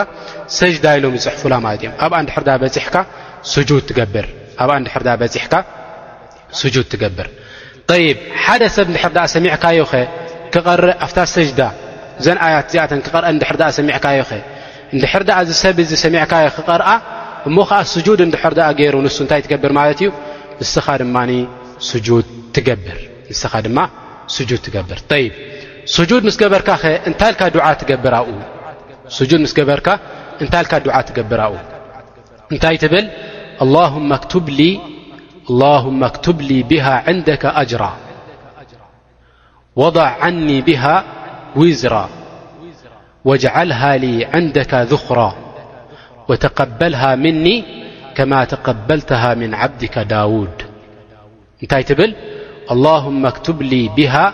ሰጅዳ 0.60 0.86
ኢሎም 0.98 1.15
ዝፅሕፉላ 1.24 1.54
ማለት 1.65 1.80
እዮም 1.84 1.93
ኣብ 2.06 2.12
ንድሕርዳ 2.24 2.50
በካ 2.63 2.95
ገብኣብ 4.00 4.69
ንድሕርዳ 4.82 5.10
በሕካ 5.21 5.54
ስጁድ 6.60 6.86
ትገብር 6.91 7.28
ይብ 8.06 8.17
ሓደ 8.43 8.62
ሰብ 8.76 8.88
ንድሕር 8.93 9.12
ኣ 9.24 9.26
ሰሚዕካዮኸ 9.36 9.91
ክርእ 10.54 10.95
ኣብታ 11.06 11.17
ሰጅዳ 11.36 11.60
ዘን 12.26 12.38
ኣያት 12.45 12.65
እዚኣተን 12.69 13.00
ክርአ 13.06 13.28
ንድሕር 13.38 13.58
ኣ 13.69 13.71
ሰሚዕካዮኸ 13.80 14.30
ንድሕር 14.95 15.24
ኣ 15.38 15.39
ዚሰብ 15.50 15.78
ዚ 15.89 15.93
ሰሚዕካዮ 16.06 16.45
ክቀርአ 16.58 16.89
እሞ 17.48 17.58
ከዓ 17.69 17.80
ስጁድ 17.93 18.19
እንድሕር 18.28 18.54
ኣ 18.67 18.69
ገይሩ 18.80 18.95
ንሱ 19.06 19.17
እንታይ 19.26 19.41
ትገብር 19.48 19.71
ማለት 19.80 20.00
እዩ 20.04 20.10
ንስኻ 20.62 20.86
ድማ 21.04 21.17
ትገብንስኻ 22.56 23.54
ድማ 23.67 23.80
ስጁድ 24.36 24.62
ትገብርይ 24.65 25.26
سجود 25.86 26.26
مس 26.26 26.38
برك 26.43 26.69
نت 27.08 27.24
لك 27.24 27.43
دعا 27.43 27.74
تجبر 31.02 31.56
نتي 32.52 32.88
ل 32.88 33.10
اللهم 33.62 34.12
اكتب 36.04 36.41
لي 36.41 36.63
بها 36.63 37.04
عندك 37.08 37.45
أجرا 37.45 37.93
وضع 39.76 40.08
عني 40.10 40.62
بها 40.62 41.04
وزرا 41.56 42.10
وجعلها 43.26 43.98
لي 43.98 44.26
عندك 44.26 44.74
ذخرا 44.74 45.32
وتقبلها 46.30 47.15
مني 47.15 47.63
كما 48.15 48.45
تقبلتها 48.45 49.34
من 49.34 49.54
عبدك 49.56 50.00
داود 50.00 50.56
ني 51.63 51.86
ل 51.95 52.15
اللهم 52.71 53.26
اكتب 53.26 53.62
لي 53.62 53.89
بها 53.98 54.34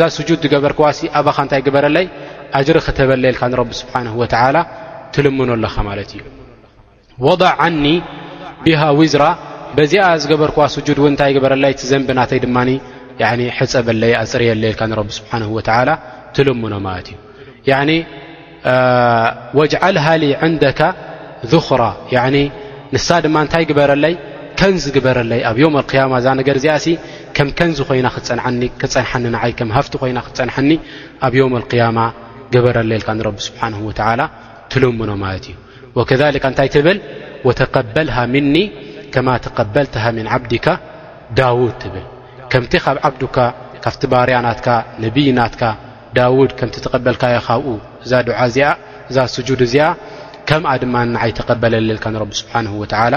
ዛ 0.00 0.16
ጁድ 0.28 0.44
ገበርክዋ 0.52 0.86
ኣባካ 1.20 1.38
እታይ 1.46 1.60
ግበረለይ 1.66 2.06
ኣጅር 2.58 2.76
ክተበለ 2.86 3.24
ልካ 3.34 3.42
ንቢ 3.52 3.70
ስብሓን 3.80 4.06
ላ 4.56 4.58
ትልምኖ 5.14 5.50
ኣለኻ 5.58 5.74
ማለት 5.88 6.10
እዩ 6.16 6.20
ወضዕ 7.26 7.50
ዓኒ 7.64 7.84
ብሃ 8.64 8.82
ዊዝራ 9.00 9.24
ዚ 9.92 9.94
ዝገበርዋ 10.22 10.58
ድ 10.86 10.98
ን 11.12 11.14
ታይ 11.20 11.34
በረይ 11.44 11.74
ዘንብናተይ 11.90 12.40
ድማ 12.44 12.56
ሕፀበለይ 13.58 14.12
ኣፅርየለ 14.22 14.62
ልካ 14.72 14.82
ብ 15.08 15.10
ስሓ 15.18 15.38
ትልምኖ 16.36 16.74
ማለት 16.88 17.08
እዩ 17.96 19.60
ዓልሃ 19.88 20.06
ንካ 20.54 20.80
ذኽራ 21.52 21.82
ንሳ 22.94 23.08
ድማ 23.24 23.36
ታይ 23.52 23.64
ግበረይ 23.70 24.14
ከንዚ 24.62 24.84
ግበረለይ 24.94 25.40
ኣብ 25.50 25.58
ዮም 25.62 25.74
ያማ 25.98 26.12
እዛ 26.20 26.26
ነገር 26.40 26.56
እዚኣ 26.60 26.74
ከም 27.36 27.48
ከንዚ 27.58 27.78
ኮይና 27.88 28.06
ክትፀንኒ 28.14 28.60
ክፀንሐኒ 28.80 29.24
ንይ 29.34 29.52
ከም 29.58 29.70
ሃፍቲ 29.76 29.92
ኮይና 30.02 30.18
ክትፀንሐኒ 30.26 30.70
ኣብ 31.26 31.34
ዮም 31.38 31.54
ያማ 31.80 31.98
ግበረለልካ 32.54 33.08
ንቢ 33.18 33.36
ስብሓን 33.48 33.74
ላ 34.20 34.22
ትልምኖ 34.72 35.10
ማለት 35.24 35.44
እዩ 35.50 35.56
ወከካ 35.98 36.22
እንታይ 36.52 36.68
ትብል 36.74 36.98
ወተقበልሃ 37.48 38.16
ምኒ 38.34 38.54
ከማ 39.14 39.28
ተቀበልትሃ 39.44 40.04
ምን 40.16 40.26
ዓብዲካ 40.34 40.66
ዳውድ 41.38 41.74
ትብል 41.82 42.04
ከምቲ 42.52 42.72
ካብ 42.84 42.96
ዓብዱካ 43.08 43.36
ካብቲ 43.84 44.02
ባርያናትካ 44.12 44.66
ነብይናትካ 45.04 45.62
ዳውድ 46.16 46.50
ከምቲ 46.58 46.76
ተቐበልካዮ 46.86 47.36
ካብኡ 47.48 47.66
እዛ 48.04 48.12
ድዓ 48.28 48.38
እዚእዛ 48.50 49.16
ስጁድ 49.34 49.60
እዚኣ 49.68 49.86
ከምኣ 50.48 50.70
ድማ 50.82 50.94
ንይ 51.14 51.30
ተበለለልካ 51.38 52.04
ንቢ 52.16 52.30
ስብሓን 52.42 52.66
ላ 53.14 53.16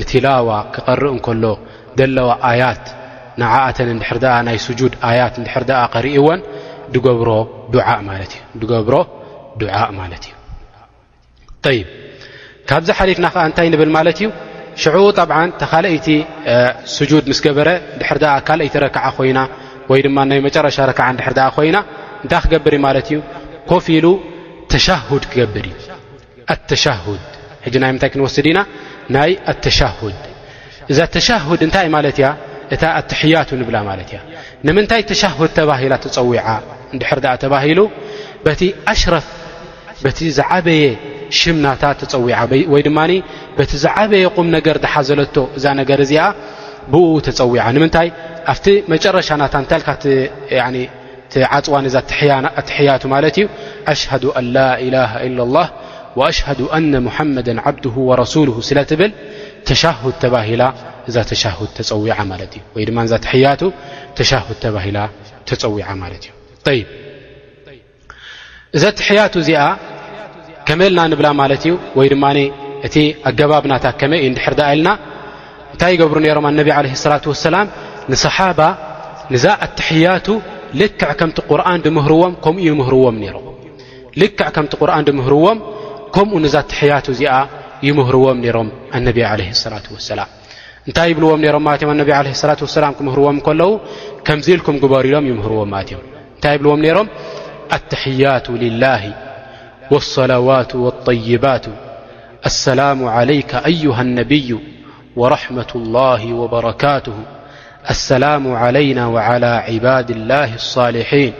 ንቲላዋ 0.00 0.48
ክቐርእ 0.74 1.12
እከሎ 1.18 1.44
ደለዋ 1.98 2.28
ኣያት 2.50 2.84
ንዓእተን 3.40 3.88
ድሕር 4.02 4.18
ኣ 4.34 4.36
ናይ 4.46 4.58
ስጁድ 4.66 4.92
ኣያት 5.08 5.34
ድር 5.46 5.54
ከርእዎን 5.94 6.40
ብገብሮ 6.92 7.30
ድዓእ 7.74 8.00
ማለት 10.00 10.24
እዩ 10.28 11.70
ይ 11.76 11.78
ካብዚ 12.70 12.88
ሓሊፍና 12.98 13.26
ከ 13.34 13.36
እንታይ 13.48 13.68
ንብል 13.72 13.90
ማለት 13.96 14.16
እዩ 14.20 14.28
ሽዑቡ 14.82 15.06
ብ 15.30 15.32
ተካይቲ 15.60 16.08
ስጁድ 16.96 17.24
ምስ 17.32 17.38
ገበረ 17.46 17.68
ድር 18.00 18.18
ካልይቲ 18.48 18.74
ረክዓ 18.84 19.04
ኮይና 19.16 19.38
ወይ 19.90 19.98
ድማ 20.06 20.16
ናይ 20.30 20.38
መጨረሻ 20.46 20.76
ረክዓ 20.90 21.06
ድሕር 21.18 21.34
ኮይና 21.56 21.76
እንታይ 22.22 22.40
ክገብር 22.44 22.74
ማለት 22.86 23.06
እዩ 23.12 23.18
ኮፍ 23.70 23.84
ኢሉ 23.96 24.06
ተሻድ 24.72 25.24
ክገብር 25.32 25.66
ኣተሻድ 26.54 27.22
ሕ 27.66 27.68
ናይ 27.84 27.90
ምንታይ 27.94 28.08
ክንወስድ 28.14 28.46
ኢና 28.52 28.58
ናይ 29.14 29.32
ኣተሸድ 29.52 30.16
እዛ 30.92 30.98
ተሸድ 31.14 31.60
እንታይ 31.66 31.86
ማለት 31.96 32.16
እያ 32.20 32.28
እታ 32.74 32.82
ኣትሕያቱ 33.00 33.48
ንብላ 33.60 33.76
ማለት 33.90 34.08
እያ 34.12 34.20
ንምንታይ 34.66 35.02
ተሻድ 35.10 35.50
ተባሂላ 35.58 35.92
ተፀዊዓ 36.04 36.42
እንድሕር 36.94 37.18
ኣ 37.32 37.34
ተባሂሉ 37.44 37.80
በቲ 38.46 38.60
ኣሽረፍ 38.92 39.26
በቲ 40.04 40.18
ዝዓበየ 40.38 40.82
ሽምናታ 41.40 41.82
ተፀዊዓ 42.00 42.38
ወይ 42.72 42.82
ድማ 42.86 42.98
በቲ 43.58 43.70
ዝዓበየ 43.84 44.24
ቁም 44.36 44.48
ነገር 44.56 44.76
ድሓዘለቶ 44.84 45.36
እዛ 45.58 45.64
ነገር 45.80 46.00
እዚ 46.06 46.12
ብ 46.92 46.94
ተፀዊዓ 47.26 47.62
ንምንታይ 47.76 48.08
ኣብቲ 48.52 48.66
መጨረሻናታ 48.94 49.54
ታካ 49.72 49.88
ዓፅዋንእዛ 51.56 51.96
ኣትሕያቱ 52.60 53.02
ማለት 53.14 53.34
እዩ 53.40 53.46
ኣሽ 53.92 54.02
ኣ 54.16 54.18
ላ 54.56 54.60
ኢላሃ 54.86 55.12
ኢ 55.26 55.30
ላ 55.36 55.60
وሽ 56.20 56.38
ና 56.92 56.96
ሙሓመዳ 57.06 57.48
ዓብድ 57.68 57.86
ረሱሉ 58.22 58.48
ስለትብል 58.70 59.10
ተ 59.68 59.70
እዛ 61.10 61.16
ተፀዊ 61.30 62.06
ማለት 62.30 62.52
እ 62.58 62.60
ወይ 62.76 62.84
ድማ 62.88 63.00
ያቱ 63.44 63.62
ተ 64.18 64.24
ተባላ 64.62 64.98
ተፀዊ 65.48 65.78
ማለት 66.02 66.22
እዩ 66.28 66.82
እዚ 68.76 68.84
ትሕያቱ 68.98 69.34
እዚኣ 69.44 69.60
ከመልና 70.68 71.00
ንብላ 71.12 71.28
ማለት 71.42 71.62
እዩ 71.68 71.74
ወይ 71.98 72.08
ድማ 72.12 72.24
እቲ 72.86 72.96
ኣገባብናታ 73.28 73.86
ከመይ 74.00 74.20
እዩ 74.26 74.32
ድር 74.38 74.56
ኣልና 74.70 74.88
እንታይ 75.72 75.94
ገብሩ 76.00 76.18
ነሮም 76.24 76.46
ነቢ 76.60 76.68
ለ 76.86 76.90
ላ 77.12 77.20
ሰላም 77.48 77.66
ንصሓባ 78.10 78.60
ዛ 79.44 79.46
ኣትሕያቱ 79.66 80.26
ልክዕ 80.80 81.10
ከምቲ 81.20 81.38
ርን 81.60 81.82
ምርዎም 81.98 82.32
ከም 82.46 82.56
ምርዎም 82.80 83.16
ሮም 83.36 83.56
ል 84.20 84.26
ከምቲ 84.56 84.72
ርን 84.90 85.08
ምርዎም 85.20 85.58
كምኡ 86.16 86.34
ذ 86.54 86.56
ي 86.84 86.96
ዚ 87.18 87.22
يرዎም 87.82 88.38
ም 88.44 88.44
ن 89.04 89.08
عله 89.30 89.48
الصلة 89.56 89.86
وسل 89.96 90.20
እታ 90.88 90.98
ብዎ 91.16 91.30
لة 91.42 91.50
وس 92.32 92.76
ክዎም 92.98 93.08
ዉ 93.60 93.64
ዚ 94.46 94.48
ልكም 94.58 94.76
ሩ 94.82 94.92
ሎም 95.12 95.26
يዎ 95.32 96.00
ታ 96.42 96.44
ም 96.62 96.66
التحياة 97.76 98.46
لله 98.64 99.02
والصلوات 99.92 100.70
والطيبت 100.84 101.64
السلم 102.48 102.98
عليك 103.16 103.50
أيه 103.70 103.94
النبي 104.06 104.50
ورحمة 105.20 105.70
الله 105.80 106.22
وبركته 106.40 107.16
السلام 107.94 108.44
علينا 108.62 109.04
وعلى 109.14 109.52
عبد 109.66 110.08
الله 110.18 110.48
الصالحين 110.62 111.32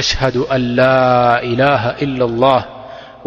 أهد 0.00 0.36
أن 0.54 0.60
لا 0.80 1.04
إله 1.50 1.82
إل 2.04 2.18
الله 2.30 2.60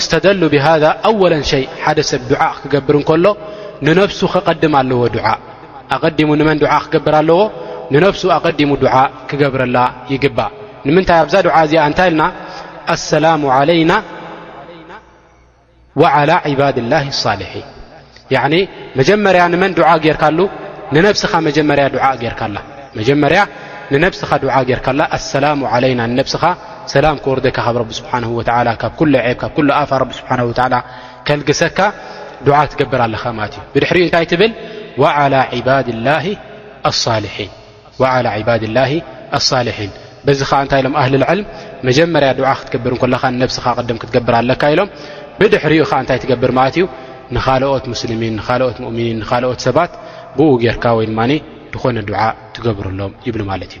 እስደ 0.00 0.12
ብذ 0.24 0.54
ኣ 0.72 0.74
ይ 1.62 1.64
ሓደ 1.84 1.98
ሰብ 2.10 2.22
ድእ 2.30 2.42
ክገብር 2.62 2.96
ሎ 3.24 3.26
ንነፍሱ 3.86 4.20
ክድም 4.46 4.74
ኣለዎ 4.80 5.00
ኣዲሙ 6.06 6.28
መን 6.48 6.58
ክገብር 6.90 7.14
ኣለዎ 7.20 7.38
ንነሱ 7.92 8.22
ኣዲሙ 8.36 8.70
ክገብረላ 9.30 9.76
ይግባእ 10.12 10.50
ንምንታይ 10.86 11.18
ኣብዛ 11.22 11.34
እዚ 11.62 11.72
እታይ 11.86 12.06
ኢልና 12.10 12.22
سላ 13.10 13.24
ለይና 13.70 13.92
ባድ 16.00 16.76
له 16.92 17.04
صሊح 17.24 17.52
መጀመርያ 18.98 19.42
መን 19.62 19.72
ጌርካ 20.04 20.22
ንነ 20.94 21.04
መጀርያ 22.98 23.42
ር 23.92 24.62
ጀር 24.68 24.80
ር 24.86 24.90
ና 24.98 25.00
ሰላም 26.94 27.16
ክወርካ 27.24 27.46
ካብ 27.56 27.76
ቢ 27.88 27.92
ስብሓን 28.00 28.24
ወ 28.38 28.42
ካብ 28.82 28.92
ኩ 29.00 29.02
ብ 29.14 29.38
ካብ 29.40 29.56
ኣፋ 29.80 29.90
ቢ 30.10 30.12
ስብሓን 30.20 30.40
ከልግሰካ 31.26 31.78
ድዓ 32.46 32.56
ትገብር 32.72 33.00
ኣለኻ 33.06 33.22
ማለት 33.38 33.52
እዩ 33.56 33.64
ብድሕሪኡ 33.74 34.04
እንታይ 34.06 34.24
ትብል 34.32 34.52
ዓላ 35.12 35.34
ዕባድ 38.38 38.64
ላ 38.76 38.86
ኣሳሊሒን 39.38 39.90
በዚ 40.26 40.40
ከ 40.48 40.52
እንታይ 40.64 40.80
ኢሎም 40.82 40.94
ኣህል 41.00 41.14
ልዕልም 41.22 41.46
መጀመርያ 41.88 42.28
ድ 42.38 42.42
ክትገብርን 42.60 42.98
ኮኻ 43.02 43.22
ንነብስኻ 43.36 43.64
ቅድም 43.80 43.96
ክትገብር 44.02 44.34
ኣለካ 44.40 44.62
ኢሎም 44.74 44.90
ብድሕሪኡ 45.38 45.84
ከ 45.90 46.00
እንታይ 46.02 46.18
ትገብር 46.24 46.50
ማለት 46.58 46.74
እዩ 46.80 46.84
ንኻልኦት 47.36 47.84
ሙስልሚን 47.92 48.34
ንኻልኦት 48.40 48.76
ምእምኒን 48.84 49.16
ንኻልኦት 49.22 49.60
ሰባት 49.68 49.92
ብኡ 50.36 50.50
ጌይርካ 50.64 50.84
ወይ 50.98 51.06
ድማ 51.12 51.20
ንኾነ 51.74 51.96
ድዓ 52.10 52.20
ትገብረሎም 52.56 53.12
ይብሉ 53.28 53.40
ማለት 53.52 53.70
እዩ 53.76 53.80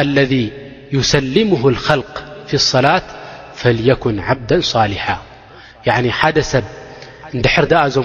الذ 0.00 0.48
يሰلምه 0.92 1.62
الخልق 1.68 2.24
في 2.48 2.54
الصላة 2.54 3.02
ፈليكን 3.60 4.16
عبዳ 4.28 4.50
صልح 4.74 5.04
ደ 6.36 6.40
ሰብ 6.52 6.64
ድር 7.44 7.64
ዞ 7.94 7.98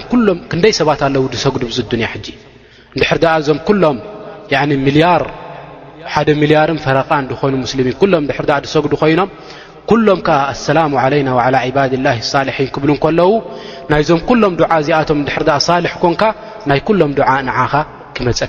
ክንደይ 0.50 0.72
ሰባት 0.80 1.00
ኣለዉ 1.06 1.24
ድሰግዱ 1.34 1.62
ድንያ 1.92 2.06
ሕ 2.12 2.14
ድር 3.00 3.40
ዞም 3.48 3.58
ም 3.96 3.98
ደ 6.28 6.32
ሚልያርን 6.42 6.78
ፈረቃ 6.84 7.10
ኮኑ 7.40 7.52
ሙስን 7.62 7.80
ሎም 8.14 8.24
ድር 8.30 8.36
ሰግዱ 8.74 8.92
ኮይኖም 9.02 9.30
ሎም 10.08 10.20
ኣلሰላሙ 10.52 10.92
عለيና 11.04 11.28
وعلى 11.38 11.56
عባድ 11.66 11.92
ላه 12.06 12.16
صልحን 12.34 12.66
ክብሉ 12.74 12.90
ከለዉ 13.04 13.30
ናይዞም 13.92 14.20
ኩሎም 14.28 14.52
ዱ 14.58 14.60
እዚኣቶም 14.76 15.18
ድር 15.28 15.42
ል 15.84 15.86
ኮንካ 16.02 16.22
ናይ 16.70 16.80
ሎም 17.00 17.10
ንኻ 17.46 17.60
መፀ 18.26 18.44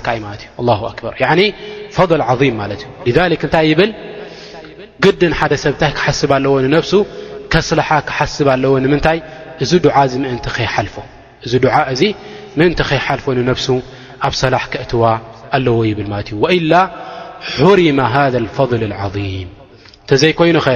ፈضል 1.96 2.20
ም 2.52 2.56
ማለት 2.62 2.80
እ 3.10 3.12
ذ 3.16 3.18
እንታይ 3.36 3.64
ይብል 3.70 3.90
ግድን 5.04 5.32
ሓደ 5.40 5.52
ሰብንታይ 5.64 5.90
ክሓስብ 5.98 6.30
ኣለዎ 6.38 6.52
ንነፍሱ 6.64 6.92
ከስለሓ 7.52 7.88
ክሓስብ 8.08 8.46
ኣለዎ 8.54 8.72
ንምንታይ 8.84 9.18
እዚ 9.64 9.72
ምን 10.22 10.36
ይልፎ 10.76 10.96
እዚ 11.46 11.52
እዚ 11.94 12.02
ምእን 12.58 12.72
ከይሓልፎ 12.88 13.24
ንነፍሱ 13.38 13.66
ኣብ 14.26 14.34
ሰላሕ 14.42 14.64
ክእትዋ 14.72 15.02
ኣለዎ 15.58 15.78
ይብል 15.90 16.06
ት 16.26 16.28
እ 16.34 16.38
ኢላ 16.58 16.72
حርመ 17.54 17.98
ذ 18.34 18.34
ፈضል 18.58 18.82
ظም 19.14 19.46
እንተዘይኮይኑ 20.02 20.56
ኸ 20.66 20.68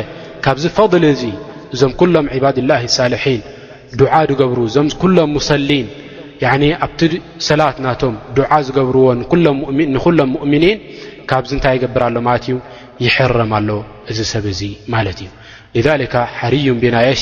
ካብዚ 0.45 0.64
ፈضል 0.78 1.03
እዚ 1.14 1.22
እዞም 1.74 1.92
ኩሎም 2.01 2.26
ዕባድ 2.34 2.57
ላ 2.70 2.72
ሳልሒን 2.97 3.40
ድ 4.01 4.03
ገብሩ 4.40 4.59
እዞም 4.70 4.86
ሎም 5.16 5.32
ሊን 5.70 5.86
ኣብቲ 6.85 7.01
ሰላት 7.49 7.76
ናቶም 7.87 8.14
ዱዓ 8.37 8.51
ዝገብርዎ 8.66 9.07
ንኩሎም 9.22 9.59
ምؤምኒን 10.35 10.78
ካብዚ 11.30 11.51
እንታይ 11.57 11.72
ይገብር 11.78 12.03
ሎ 12.14 12.18
ማለት 12.26 12.45
እዩ 12.49 12.57
ይሕርማሎ 13.05 13.68
እዚ 14.11 14.18
ሰብ 14.32 14.45
እዙ 14.53 14.61
ማለት 14.95 15.18
እ 15.78 15.80
ذከ 15.85 16.14
ሓርዩን 16.39 16.78
ብናየሽ 16.82 17.20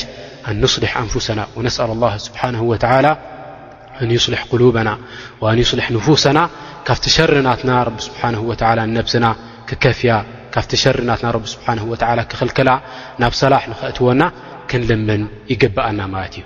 ኣን 0.49 0.61
ስሊሕ 0.73 0.91
ኣንፍሰና 1.01 1.39
ነስأሉ 1.67 1.89
اላ 1.97 2.05
ስብሓንه 2.27 2.59
ኣን 4.01 4.09
ይصሊሕ 4.17 4.41
قሉበና 4.51 4.89
ኣን 5.51 5.57
ይصሊሕ 5.63 5.85
ንፉሰና 5.95 6.39
ካብቲ 6.87 7.05
ሸር 7.17 7.31
ናትና 7.47 7.71
ቢ 7.95 7.97
ስብሓ 8.07 8.21
ነብስና 8.97 9.25
ክከፍያ 9.69 10.11
ካብቲ 10.53 10.71
ሸር 10.83 10.97
ናትና 11.09 11.27
ስብሓ 11.53 11.67
ክክልክላ 12.31 12.69
ናብ 13.21 13.33
ሰላሕ 13.41 13.61
ንክእትወና 13.71 14.21
ክንልምን 14.69 15.21
ይግብኣና 15.51 15.99
ማለት 16.15 16.33
እዩ 16.41 16.45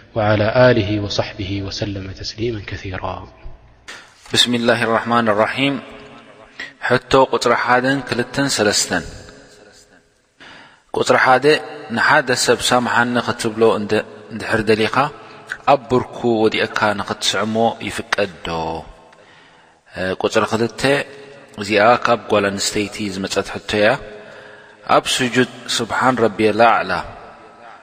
ብስምላ 4.31 4.69
ማን 5.11 5.27
ራም 5.41 5.75
ቶ 7.11 7.21
ቁፅሪ1 7.33 7.85
2ተ 8.15 8.99
ፅሪ1ደ 10.95 11.45
ንሓደ 11.97 12.29
ሰብ 12.45 12.59
ሳምሓኒ 12.69 13.15
ክትብሎ 13.27 13.63
ንድሕር 13.83 14.61
ደሊኻ 14.69 14.95
ኣብ 15.73 15.81
ብርኩ 15.91 16.17
ወዲአካ 16.43 16.79
ንኽትስዕሞ 16.99 17.55
ይፍቀድ 17.87 18.31
ዶ 18.49 18.49
ፅሪ 20.35 20.43
ክ 20.51 20.83
እዚኣ 21.61 21.85
ካብ 22.07 22.19
ጓል 22.33 22.43
ኣንስተይቲ 22.51 22.95
ዝመፀት 23.15 23.47
ሕቶ 23.55 23.71
ያ 23.85 23.89
ኣብ 24.97 25.03
ስጁድ 25.15 25.51
ስብሓን 25.79 26.15
ረቢ 26.25 26.39
ኣላ 26.51 26.61
ኣዕላ 26.77 26.93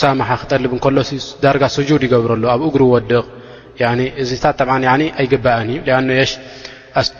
ሳሓ 0.00 0.28
ክጠልብ 0.40 0.72
ሎ 0.96 1.00
ዳጋ 1.44 1.64
جድ 1.88 2.02
ይገብረሉ 2.06 2.44
ኣብ 2.54 2.62
እግሪ 2.70 2.82
ወድቕ 2.94 3.12
እዚታ 4.22 4.44
ኣይግበአ 5.20 5.56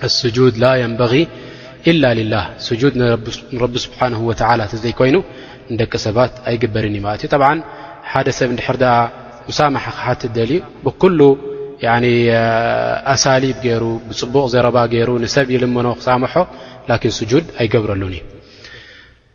እዩ 0.06 0.20
جድ 0.36 0.54
ላ 0.62 0.66
يንበغ 0.84 1.14
إل 1.90 2.04
لላه 2.20 2.44
ቢ 3.72 3.76
ስሓه 3.84 4.66
ዘይኮይኑ 4.84 5.16
ደቂ 5.80 5.92
ሰባት 6.06 6.32
ኣይግበር 6.48 6.84
እዩ 6.90 6.98
ዩ 7.32 7.38
ሓደ 8.12 8.28
ሰብ 8.38 8.50
ድር 8.58 8.74
مሳሓ 9.48 9.70
ክሓ 9.96 10.06
ደል 10.36 10.50
ብኩ 10.86 11.02
ኣሳሊብ 13.12 13.56
ገሩ 13.66 13.84
ብፅቡቕ 14.08 14.44
ዘረባ 14.54 14.76
ገሩ 14.94 15.10
ሰብ 15.36 15.48
ይልመኖ 15.54 15.88
ክሳምሖ 16.00 16.34
ድ 17.30 17.42
ኣይገብረሉን 17.60 18.14
እ 18.18 18.20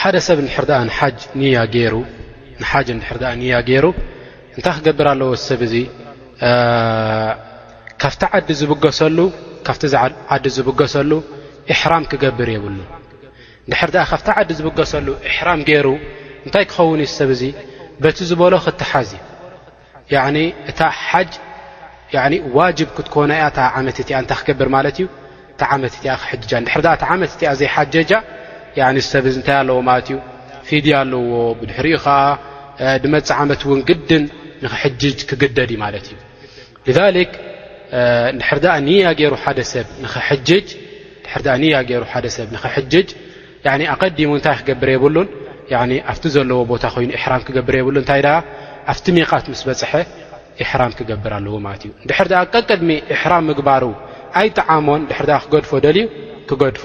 ሓደ 0.00 0.16
ሰብ 0.26 0.38
ንድ 0.44 0.70
ንሓጅ 2.58 2.88
ድሕር 3.00 3.18
ንያ 3.40 3.54
ገይሩ 3.68 3.84
እንታይ 4.56 4.72
ክገብር 4.76 5.06
ኣለዎ 5.12 5.28
ሰብ 5.48 5.60
እዚ 5.66 5.74
ካብቲ 8.02 8.22
ዓዲ 8.36 8.48
ዝብገሰሉ 8.60 9.18
ካብቲ 9.66 9.82
ዓዲ 10.34 10.46
ዝብገሰሉ 10.56 11.10
ሕራም 11.80 12.04
ክገብር 12.10 12.48
የብሉን 12.54 12.88
ንድሕር 13.68 13.90
ካብቲ 14.12 14.28
ዓዲ 14.40 14.50
ዝብገሰሉ 14.60 15.06
ሕራም 15.36 15.60
ገይሩ 15.68 15.86
እንታይ 16.46 16.64
ክኸውን 16.70 17.00
እዩ 17.04 17.10
ሰብ 17.18 17.30
ዚ 17.40 17.44
በቲ 18.02 18.18
ዝበሎ 18.30 18.54
ክትሓዝ 18.66 19.10
እታ 20.70 20.80
ሓ 21.06 21.12
ዋጅብ 22.58 22.88
ክትኮነ 22.96 23.30
እያ 23.40 23.46
ታ 23.56 23.60
ዓመት 23.78 23.96
እያ 24.02 24.12
እታይ 24.24 24.38
ክገብር 24.40 24.68
ማለት 24.76 24.96
እዩ 25.02 25.06
ታ 25.60 25.70
ዓመት 25.76 25.94
እያ 26.00 26.10
ክጃ 26.30 26.50
ድሕር 26.66 26.84
ዓመት 27.14 27.30
እትያ 27.36 27.48
ዘይ 27.60 27.70
ሓጀጃ 27.76 28.10
ሰብ 29.12 29.24
እንታይ 29.38 29.56
ኣለዎ 29.60 29.76
ማለት 29.90 30.06
እዩ 30.12 30.16
ፊድ 30.68 30.86
ኣለዎ 31.00 31.20
ብድሕሪኡ 31.60 31.96
ኸዓ 32.04 32.18
ድመፅ 33.02 33.28
ዓመት 33.42 33.60
እውን 33.66 33.80
ግድን 33.88 34.24
ንክሕጅጅ 34.64 35.18
ክግደዲ 35.28 35.70
ማለት 35.84 36.04
እዩ 36.10 36.16
ድ 36.96 36.98
ያሩድ 37.04 37.32
ንያገይሩ 38.86 39.32
ሓደ 42.12 42.26
ሰብ 42.36 42.46
ንክሕጅ 42.54 42.92
ኣቀዲሙ 43.94 44.28
እንታይ 44.38 44.56
ክገብር 44.60 44.88
የብሉን 44.94 45.28
ኣብቲ 46.10 46.24
ዘለዎ 46.36 46.58
ቦታ 46.72 46.84
ኮይኑ 46.94 47.10
ሕራም 47.24 47.42
ክገብር 47.46 47.74
የብሉ 47.80 47.94
ንታይ 48.04 48.22
ኣብቲ 48.92 49.04
ሚቓት 49.16 49.44
ምስ 49.52 49.62
በፅሐ 49.68 49.92
ሕራም 50.70 50.92
ክገብር 50.98 51.32
ኣለዎ 51.38 51.54
ማለት 51.66 51.82
እዩ 51.86 51.92
ድሕር 52.10 52.28
ቀቅድሚ 52.54 52.90
ሕራም 53.22 53.44
ምግባሩ 53.50 53.82
ኣይጣዓሞን 54.40 55.02
ድር 55.10 55.20
ክገድፎ 55.46 55.70
ደልዩ 55.86 56.06
ክገድፎ 56.48 56.84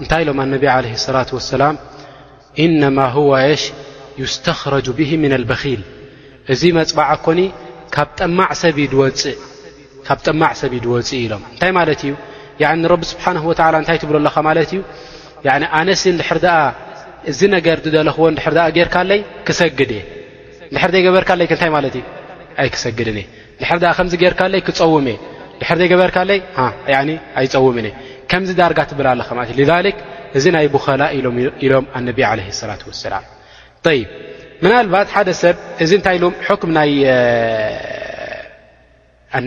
እንታይ 0.00 0.22
ኢሎም 0.24 0.38
ኣነብ 0.44 0.62
ለ 0.84 1.12
ላة 1.14 1.30
ሰላም 1.52 1.76
ኢነማ 2.64 2.98
ዋ 3.30 3.32
ሽ 3.62 3.64
ዩስተረጅ 4.22 4.86
ብ 4.98 5.00
ምና 5.22 5.32
لበኪል 5.42 5.80
እዚ 6.52 6.62
መፅባዓ 6.78 7.10
ኮኒ 7.24 7.40
ካብ 7.94 8.08
ጠማዕ 8.18 8.50
ሰብ 10.60 10.74
ድወፅእ 10.84 11.20
ኢሎም 11.24 11.42
እንታይ 11.52 11.72
ማለት 11.78 12.00
እዩ 12.06 12.14
ንረብ 12.82 13.02
ስብሓንه 13.12 13.42
እንታይ 13.82 13.96
ትብሎ 14.02 14.16
ኣለካ 14.22 14.36
ማለት 14.48 14.70
እዩ 14.74 14.80
ኣነስ 15.80 16.02
ድ 16.42 16.46
ኣ 16.58 16.60
እዚ 17.30 17.40
ነገር 17.56 17.76
ለክዎ 18.08 18.24
ድ 18.34 18.36
ጌርካይ 18.78 19.20
ክሰግድ 19.46 19.90
የ 19.98 20.02
ድ 20.74 20.90
ዘይ 20.94 21.02
ገበርካይ 21.08 21.46
ከንታይ 21.50 21.70
ማለት 21.76 21.94
እዩ 22.00 22.04
ኣይ 22.62 22.68
ክሰግድን 22.74 23.18
እየ 23.62 23.70
ድ 23.82 23.92
ከዚ 23.98 24.12
ጌርካ 24.24 24.40
ይ 24.60 24.62
ክፀውም 24.68 25.06
እየ 25.12 25.18
ድ 25.74 25.80
ዘይ 25.82 25.88
ገበርካይ 25.92 26.30
ኣይፀውምን 27.40 27.88
እየ 27.90 27.94
ከምዚ 28.30 28.50
ዳርጋ 28.60 28.78
ትብላ 28.90 29.06
ኣለከ 29.14 29.30
ለ 29.60 29.62
ذ 29.70 29.74
እዚ 30.38 30.44
ናይ 30.54 30.66
ብኸላ 30.74 31.02
ኢሎም 31.64 31.84
ኣነብ 31.98 32.18
ለ 32.38 32.38
ላة 32.40 32.82
ሰላም 33.02 33.24
ይ 33.96 34.00
ና 34.72 34.74
ባ 34.94 34.96
ሓደ 35.14 35.28
ሰብ 35.42 35.56
እዚ 35.84 35.90
ንታይ 36.00 36.18
ኩ 36.60 36.62
ናይ 36.78 36.90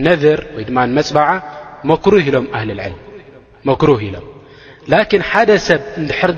ነር 0.06 0.40
ወይ 0.56 0.64
ድማ 0.70 0.78
መፅበዓ 0.98 1.30
መክሩህ 1.90 2.26
ኢሎም 2.30 2.46
እህሊ 2.56 2.70
ልዕል 2.80 2.96
መክሩህ 3.70 4.02
ኢሎም 4.10 4.26
ላን 4.92 5.06
ሓደ 5.32 5.50
ሰብ 5.68 5.82
ር 6.30 6.32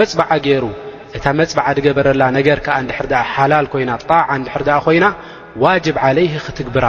መፅዓ 0.00 0.30
ገይሩ 0.46 0.64
እታ 1.16 1.24
መፅበዓ 1.40 1.66
ገበረላ 1.86 2.22
ነገር 2.38 2.58
ከዓ 2.66 2.76
ድር 2.88 2.98
ሓላል 3.34 3.66
ኮይና 3.72 3.90
ጣዓ 4.10 4.28
ድር 4.66 4.80
ኮይና 4.86 5.06
ዋ 5.62 5.66
ለይ 6.18 6.28
ክትግብር 6.44 6.84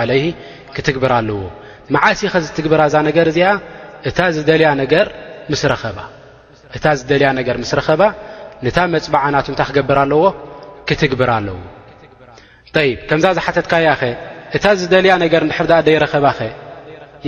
ኣለዎ 0.00 0.30
ክትግብር 0.76 1.12
ኣለዎ 1.18 1.40
መዓስ 1.94 2.20
ኸዝትግብር 2.32 2.80
እዛ 2.88 2.94
ነገር 3.08 3.26
እዚኣ 3.30 3.48
እታኸእታ 4.08 4.20
ዝደልያ 7.00 7.28
ነገር 7.38 7.54
ምስ 7.62 7.70
ረኸባ 7.78 8.02
ንታ 8.64 8.78
መፅባዓ 8.94 9.24
ናት 9.34 9.46
እንታይ 9.52 9.66
ክገብር 9.70 9.98
ኣለዎ 10.04 10.22
ክትግብር 10.88 11.30
ኣለዎ 11.36 11.56
ይ 12.88 12.92
ከምዛ 13.08 13.24
ዝሓተትካያ 13.36 13.88
ኸ 14.00 14.02
እታ 14.56 14.64
ዝደልያ 14.80 15.12
ነገር 15.24 15.42
ንድሕር 15.48 15.66
ደይረኸባኸ 15.88 16.40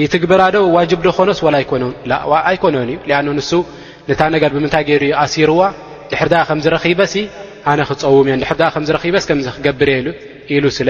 ይትግብራ 0.03 0.41
ዶ 0.55 0.59
ዋጅብ 0.77 1.01
ዶኾኖስ 1.07 1.41
ኣይኮኖን 1.59 2.89
እዩ 2.95 3.01
ኣ 3.19 3.21
ንሱ 3.27 3.51
ነታ 4.09 4.21
ነገር 4.35 4.51
ብምንታይ 4.57 4.85
ገይሩ 4.89 5.03
ዩ 5.11 5.13
ኣሲርዋ 5.25 5.61
ድሕር 6.13 6.29
ከምዝረኺበ 6.49 7.01
ኣነ 7.73 7.81
ክፀውም 7.91 8.27
እዮ 8.33 8.37
ድሕር 8.43 8.57
ከምዝረበስ 8.77 9.25
ከምዚ 9.29 9.47
ክገብርየ 9.57 9.97
ኢሉ 10.55 10.65
ስለ 10.79 10.89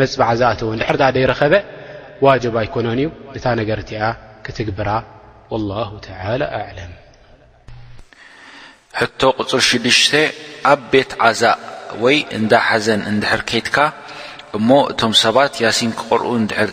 መፅባዓ 0.00 0.30
ዝኣተወ 0.40 0.70
ንድሕር 0.78 0.96
ደይረኸበ 1.18 1.52
ኣነ 2.28 2.96
እዩታ 3.36 3.96
ክትግብራ 4.46 4.90
وله 5.52 5.90
لى 6.40 6.46
أ 9.02 9.04
ቶ 9.20 9.24
ፅር 9.50 9.60
6 9.68 10.18
ኣብ 10.72 10.80
ቤት 10.92 11.10
ዛ 11.40 11.44
ወይ 12.04 12.16
እዳ 12.36 12.52
ሓዘን 12.68 13.00
ከትካ 13.50 13.76
እሞ 14.56 14.68
እቶም 14.92 15.12
ሰባት 15.22 15.54
ሲን 15.78 15.90
ክقር 16.00 16.22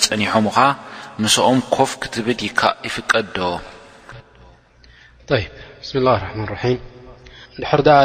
ፀኒሖም 0.09 0.45
ምስኦም 1.23 1.59
كፍ 1.75 1.91
ክትብ 2.01 2.27
ይፍቀ 2.87 3.11
ዶ 3.37 3.37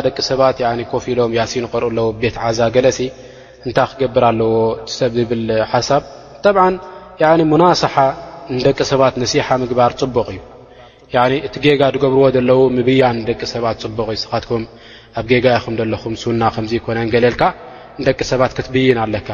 ደቂ 0.05 0.17
ሰባ 0.29 0.43
ፍ 1.05 1.09
ኢሎም 1.13 1.33
ሲ 1.53 1.61
ር 1.83 1.85
ኣዎ 1.93 2.09
ቤት 2.23 2.37
ዛ 2.61 2.61
እታ 3.69 3.79
ክገር 3.99 4.25
ኣዎ 4.33 4.49
ብል 5.31 5.43
ሙናስሓ 7.53 7.95
ንደቂ 8.57 8.79
ሰባት 8.93 9.15
ነሲሓ 9.23 9.47
ምግባር 9.63 9.93
ፅቡቕ 10.01 10.27
እዩ 10.33 10.41
እቲ 11.47 11.55
ጌጋ 11.65 11.83
ዝገብርዎ 11.95 12.25
ዘለው 12.37 12.61
ምብያን 12.77 13.19
ደቂ 13.29 13.41
ሰባት 13.55 13.77
ፅቡቕ 13.85 14.07
እዩ 14.13 14.19
ስኻትኩም 14.25 14.63
ኣብ 15.21 15.25
ጌጋ 15.31 15.47
ይኹም 15.57 15.75
ዘለኹም 15.81 16.15
ስውና 16.23 16.43
ከምዙ 16.55 16.73
ኮነን 16.85 17.09
ገሌልካ 17.15 17.43
ንደቂ 18.01 18.19
ሰባት 18.33 18.53
ክትብይን 18.59 18.99
ኣለካ 19.05 19.29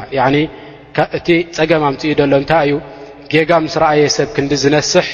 እቲ 1.18 1.28
ፀገም 1.56 1.82
ኣምፅእኡ 1.88 2.20
ሎ 2.30 2.34
እንታይ 2.42 2.64
እዩ 2.68 2.76
ጌጋ 3.32 3.50
ምስ 3.64 3.74
ረአየ 3.82 4.04
ሰብ 4.18 4.28
ክንዲ 4.36 4.52
ዝነስሕ 4.62 5.06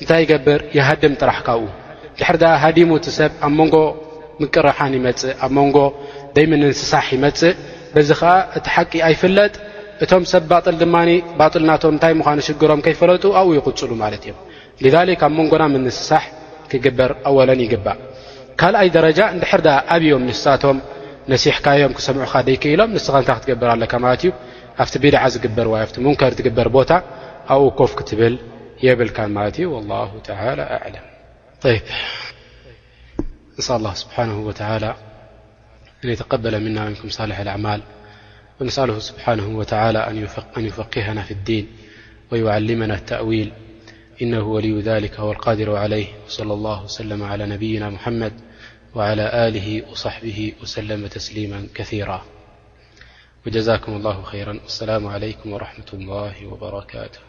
እንታይ 0.00 0.20
ይገብር 0.24 0.60
ይሃድም 0.76 1.14
ጥራሕካብ 1.20 1.60
ንድሕሪ 2.12 2.42
ሃዲሙት 2.64 3.04
ሰብ 3.18 3.32
ኣብ 3.46 3.52
መንጎ 3.60 3.76
ምቅርሓን 4.42 4.92
ይመፅእ 4.98 5.34
ኣብ 5.44 5.50
መንጎ 5.58 5.76
ዘይምን 6.36 6.60
ንስሳሕ 6.70 7.06
ይመፅእ 7.18 7.54
በዚ 7.94 8.08
ከዓ 8.20 8.32
እቲ 8.58 8.64
ሓቂ 8.74 8.92
ኣይፍለጥ 9.08 9.54
እቶም 10.04 10.24
ሰብ 10.32 10.44
ድማ 10.80 10.96
ል 11.08 11.64
ናቶ 11.68 11.82
እታይ 11.96 12.12
ምኑ 12.20 12.38
ሽግሮም 12.48 12.80
ከይፈለጡ 12.86 13.24
ኣብኡ 13.38 13.52
ይغፅሉ 13.58 13.90
ማለት 14.02 14.22
እዮም 14.30 14.38
ኣብ 15.24 15.30
መንጎና 15.38 15.64
ምንስሳሕ 15.74 16.24
ክግበር 16.70 17.10
ኣወለን 17.28 17.60
ይግባእ 17.64 17.98
ካኣይ 18.60 18.88
ደረጃ 18.96 19.18
ንድሕር 19.36 19.62
ኣብዮም 19.94 20.22
ንሳቶም 20.28 20.78
ነሲሕካዮም 21.32 21.92
ክሰምዑካ 21.98 22.34
ደይክኢሎም 22.46 22.90
ንስ 22.96 23.06
ክትገብር 23.38 23.68
ኣለካ 23.74 23.92
ማለት 24.04 24.20
እዩ 24.24 24.30
ኣብቲ 24.82 24.94
ቢድዓ 25.02 25.22
ዝግበር 25.34 25.66
ኣ 25.80 25.82
ሙንከር 26.04 26.32
ትግበር 26.38 26.68
ቦታ 26.76 26.90
ኣኡ 27.54 27.60
ኮፍ 27.80 27.92
ክትብል 27.98 28.34
የብልካ 28.86 29.18
ማት 29.36 29.56
እዩ 29.60 29.66
له 29.90 30.08
ኣለም 30.86 31.04
እን 33.58 33.62
ስብሓ 34.02 34.16
ነ 34.82 34.94
ተቀበለ 36.20 36.54
ምና 36.64 36.76
ወኩም 36.88 37.10
ሳልح 37.18 37.38
ኣعማል 37.52 37.80
فنسأله 38.60 38.98
سبحانه 38.98 39.58
وتعالى 39.58 39.98
أن 40.56 40.66
يفقهنا 40.66 41.22
في 41.22 41.30
الدين 41.30 41.68
ويعلمنا 42.32 42.94
التأويل 42.94 43.52
إنه 44.22 44.42
ولي 44.42 44.80
ذلك 44.80 45.20
هو 45.20 45.32
القادر 45.32 45.76
عليه 45.76 46.06
وصلى 46.26 46.54
الله 46.54 46.84
وسلم- 46.84 47.22
على 47.32 47.46
نبينا 47.46 47.90
محمد 47.90 48.32
وعلى 48.94 49.48
آله 49.48 49.90
وصحبه 49.90 50.52
وسلم 50.62 51.06
تسليما 51.06 51.66
كثيرا 51.74 52.24
وجزاكم 53.46 53.96
الله 53.96 54.22
خيرا 54.22 54.52
السلام 54.66 55.06
عليكم 55.06 55.52
ورحمة 55.52 55.86
الله 55.92 56.46
وبركاته 56.46 57.27